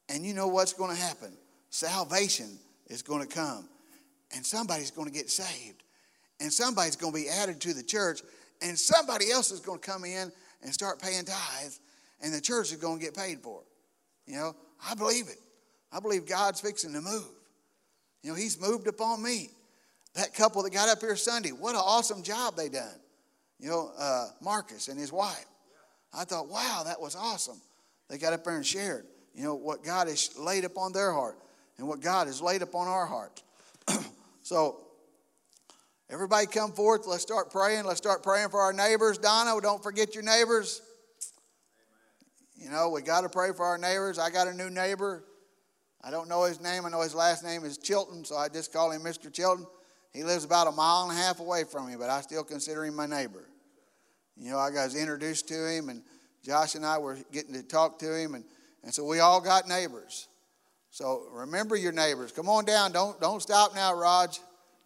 And 0.08 0.24
you 0.24 0.34
know 0.34 0.48
what's 0.48 0.72
going 0.72 0.94
to 0.94 1.00
happen? 1.00 1.36
Salvation 1.70 2.58
is 2.88 3.02
going 3.02 3.26
to 3.26 3.32
come. 3.32 3.68
And 4.34 4.44
somebody's 4.44 4.90
going 4.90 5.08
to 5.08 5.14
get 5.14 5.30
saved 5.30 5.82
and 6.40 6.52
somebody's 6.52 6.96
going 6.96 7.12
to 7.12 7.18
be 7.18 7.28
added 7.28 7.60
to 7.62 7.74
the 7.74 7.82
church, 7.82 8.20
and 8.62 8.78
somebody 8.78 9.30
else 9.30 9.50
is 9.50 9.60
going 9.60 9.78
to 9.80 9.86
come 9.86 10.04
in 10.04 10.30
and 10.62 10.72
start 10.72 11.00
paying 11.00 11.24
tithes, 11.24 11.80
and 12.22 12.32
the 12.32 12.40
church 12.40 12.72
is 12.72 12.78
going 12.78 12.98
to 12.98 13.04
get 13.04 13.14
paid 13.14 13.40
for 13.40 13.60
it. 13.60 14.30
You 14.30 14.38
know, 14.38 14.56
I 14.88 14.94
believe 14.94 15.28
it. 15.28 15.38
I 15.92 16.00
believe 16.00 16.26
God's 16.26 16.60
fixing 16.60 16.92
to 16.92 17.00
move. 17.00 17.28
You 18.22 18.30
know, 18.30 18.36
He's 18.36 18.60
moved 18.60 18.86
upon 18.86 19.22
me. 19.22 19.50
That 20.14 20.34
couple 20.34 20.62
that 20.62 20.72
got 20.72 20.88
up 20.88 21.00
here 21.00 21.14
Sunday, 21.16 21.50
what 21.50 21.74
an 21.74 21.82
awesome 21.84 22.22
job 22.22 22.56
they 22.56 22.68
done. 22.68 22.98
You 23.58 23.68
know, 23.68 23.90
uh, 23.98 24.28
Marcus 24.40 24.88
and 24.88 24.98
his 24.98 25.12
wife. 25.12 25.46
I 26.12 26.24
thought, 26.24 26.48
wow, 26.48 26.82
that 26.86 27.00
was 27.00 27.14
awesome. 27.14 27.60
They 28.08 28.16
got 28.16 28.32
up 28.32 28.44
there 28.44 28.56
and 28.56 28.64
shared. 28.64 29.04
You 29.36 29.44
know, 29.44 29.54
what 29.54 29.84
God 29.84 30.08
has 30.08 30.36
laid 30.38 30.64
upon 30.64 30.92
their 30.92 31.12
heart 31.12 31.36
and 31.76 31.86
what 31.86 32.00
God 32.00 32.26
has 32.26 32.40
laid 32.40 32.62
upon 32.62 32.88
our 32.88 33.04
heart. 33.04 33.42
so, 34.42 34.80
everybody 36.08 36.46
come 36.46 36.72
forth. 36.72 37.06
Let's 37.06 37.22
start 37.22 37.50
praying. 37.50 37.84
Let's 37.84 37.98
start 37.98 38.22
praying 38.22 38.48
for 38.48 38.60
our 38.60 38.72
neighbors. 38.72 39.18
Donna, 39.18 39.60
don't 39.60 39.82
forget 39.82 40.14
your 40.14 40.24
neighbors. 40.24 40.80
You 42.56 42.70
know, 42.70 42.88
we 42.88 43.02
got 43.02 43.20
to 43.20 43.28
pray 43.28 43.52
for 43.52 43.66
our 43.66 43.76
neighbors. 43.76 44.18
I 44.18 44.30
got 44.30 44.48
a 44.48 44.54
new 44.54 44.70
neighbor. 44.70 45.22
I 46.02 46.10
don't 46.10 46.30
know 46.30 46.44
his 46.44 46.62
name. 46.62 46.86
I 46.86 46.88
know 46.88 47.02
his 47.02 47.14
last 47.14 47.44
name 47.44 47.62
is 47.64 47.76
Chilton, 47.76 48.24
so 48.24 48.36
I 48.36 48.48
just 48.48 48.72
call 48.72 48.90
him 48.90 49.02
Mr. 49.02 49.30
Chilton. 49.30 49.66
He 50.14 50.24
lives 50.24 50.44
about 50.44 50.66
a 50.66 50.72
mile 50.72 51.10
and 51.10 51.12
a 51.12 51.20
half 51.20 51.40
away 51.40 51.64
from 51.64 51.88
me, 51.88 51.96
but 51.98 52.08
I 52.08 52.22
still 52.22 52.42
consider 52.42 52.86
him 52.86 52.96
my 52.96 53.04
neighbor. 53.04 53.50
You 54.34 54.52
know, 54.52 54.58
I 54.58 54.70
got 54.70 54.94
introduced 54.94 55.46
to 55.48 55.70
him, 55.70 55.90
and 55.90 56.02
Josh 56.42 56.74
and 56.74 56.86
I 56.86 56.96
were 56.96 57.18
getting 57.32 57.52
to 57.52 57.62
talk 57.62 57.98
to 57.98 58.18
him, 58.18 58.34
and, 58.34 58.44
and 58.86 58.94
so 58.94 59.04
we 59.04 59.18
all 59.18 59.40
got 59.40 59.66
neighbors. 59.68 60.28
So 60.90 61.24
remember 61.32 61.74
your 61.74 61.90
neighbors. 61.90 62.30
Come 62.30 62.48
on 62.48 62.64
down. 62.64 62.92
Don't 62.92 63.20
don't 63.20 63.42
stop 63.42 63.74
now, 63.74 63.92
Raj. 63.92 64.38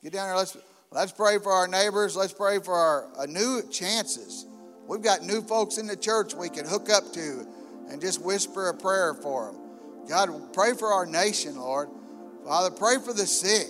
Get 0.03 0.15
down 0.15 0.29
there. 0.29 0.37
Let's 0.37 0.57
let's 0.91 1.13
pray 1.13 1.39
for 1.39 1.53
our 1.53 1.69
neighbors. 1.69 2.17
Let's 2.17 2.33
pray 2.33 2.59
for 2.61 2.75
our 2.75 3.07
uh, 3.19 3.27
new 3.27 3.63
chances. 3.71 4.47
We've 4.89 5.03
got 5.03 5.23
new 5.23 5.43
folks 5.43 5.77
in 5.77 5.87
the 5.87 5.97
church 5.97 6.35
we 6.35 6.49
can 6.49 6.67
hook 6.67 6.89
up 6.89 7.13
to 7.13 7.47
and 7.91 8.01
just 8.01 8.23
whisper 8.23 8.71
a 8.71 8.75
prayer 8.75 9.13
for 9.13 9.53
them. 9.53 9.61
God, 10.09 10.55
pray 10.55 10.73
for 10.73 10.89
our 10.89 11.05
nation, 11.05 11.57
Lord. 11.57 11.91
Father, 12.47 12.71
pray 12.75 12.97
for 13.05 13.13
the 13.13 13.27
sick. 13.27 13.69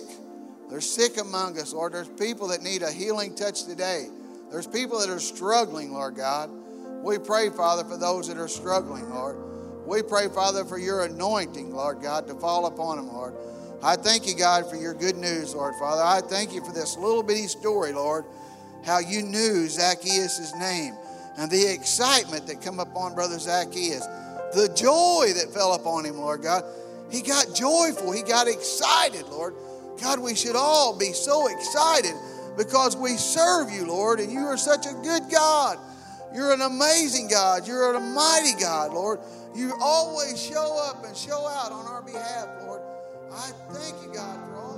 There's 0.69 0.89
sick 0.89 1.17
among 1.19 1.59
us, 1.59 1.73
Lord. 1.73 1.93
There's 1.93 2.07
people 2.07 2.47
that 2.47 2.63
need 2.63 2.83
a 2.83 2.91
healing 2.91 3.35
touch 3.35 3.65
today. 3.65 4.07
There's 4.49 4.65
people 4.65 4.99
that 4.99 5.09
are 5.09 5.19
struggling, 5.19 5.91
Lord 5.91 6.15
God. 6.15 6.49
We 7.03 7.19
pray, 7.19 7.49
Father, 7.49 7.83
for 7.83 7.97
those 7.97 8.29
that 8.29 8.37
are 8.37 8.47
struggling, 8.47 9.09
Lord. 9.09 9.50
We 9.85 10.03
pray, 10.03 10.27
Father, 10.27 10.63
for 10.63 10.77
your 10.77 11.05
anointing, 11.05 11.73
Lord 11.73 12.01
God, 12.01 12.27
to 12.27 12.35
fall 12.35 12.67
upon 12.67 12.97
them, 12.97 13.07
Lord. 13.07 13.33
I 13.83 13.95
thank 13.95 14.27
you, 14.27 14.35
God, 14.35 14.69
for 14.69 14.75
your 14.75 14.93
good 14.93 15.17
news, 15.17 15.55
Lord 15.55 15.73
Father. 15.79 16.03
I 16.03 16.21
thank 16.21 16.53
you 16.53 16.63
for 16.63 16.71
this 16.71 16.97
little 16.97 17.23
bitty 17.23 17.47
story, 17.47 17.93
Lord, 17.93 18.25
how 18.85 18.99
you 18.99 19.23
knew 19.23 19.67
Zacchaeus' 19.67 20.53
name 20.59 20.93
and 21.37 21.49
the 21.49 21.73
excitement 21.73 22.45
that 22.47 22.61
come 22.61 22.79
upon 22.79 23.15
Brother 23.15 23.39
Zacchaeus, 23.39 24.05
the 24.53 24.71
joy 24.75 25.33
that 25.35 25.51
fell 25.53 25.73
upon 25.73 26.05
him, 26.05 26.17
Lord 26.17 26.43
God. 26.43 26.63
He 27.09 27.21
got 27.21 27.55
joyful, 27.55 28.11
he 28.11 28.21
got 28.21 28.47
excited, 28.47 29.27
Lord. 29.29 29.55
God, 29.99 30.19
we 30.19 30.35
should 30.35 30.55
all 30.55 30.97
be 30.97 31.11
so 31.13 31.47
excited 31.47 32.13
because 32.57 32.95
we 32.95 33.11
serve 33.17 33.71
you, 33.71 33.85
Lord, 33.85 34.19
and 34.19 34.31
you 34.31 34.39
are 34.41 34.57
such 34.57 34.85
a 34.85 34.93
good 35.03 35.23
God. 35.31 35.77
You're 36.33 36.53
an 36.53 36.61
amazing 36.61 37.27
God. 37.27 37.67
You're 37.67 37.95
an 37.95 38.13
mighty 38.13 38.53
God, 38.59 38.93
Lord. 38.93 39.19
You 39.53 39.73
always 39.81 40.41
show 40.41 40.79
up 40.89 41.05
and 41.05 41.15
show 41.15 41.47
out 41.47 41.71
on 41.71 41.85
our 41.87 42.01
behalf, 42.01 42.47
Lord. 42.61 42.81
I 43.33 43.51
thank 43.73 44.01
you, 44.03 44.13
God, 44.13 44.39
for 44.47 44.55
all 44.55 44.70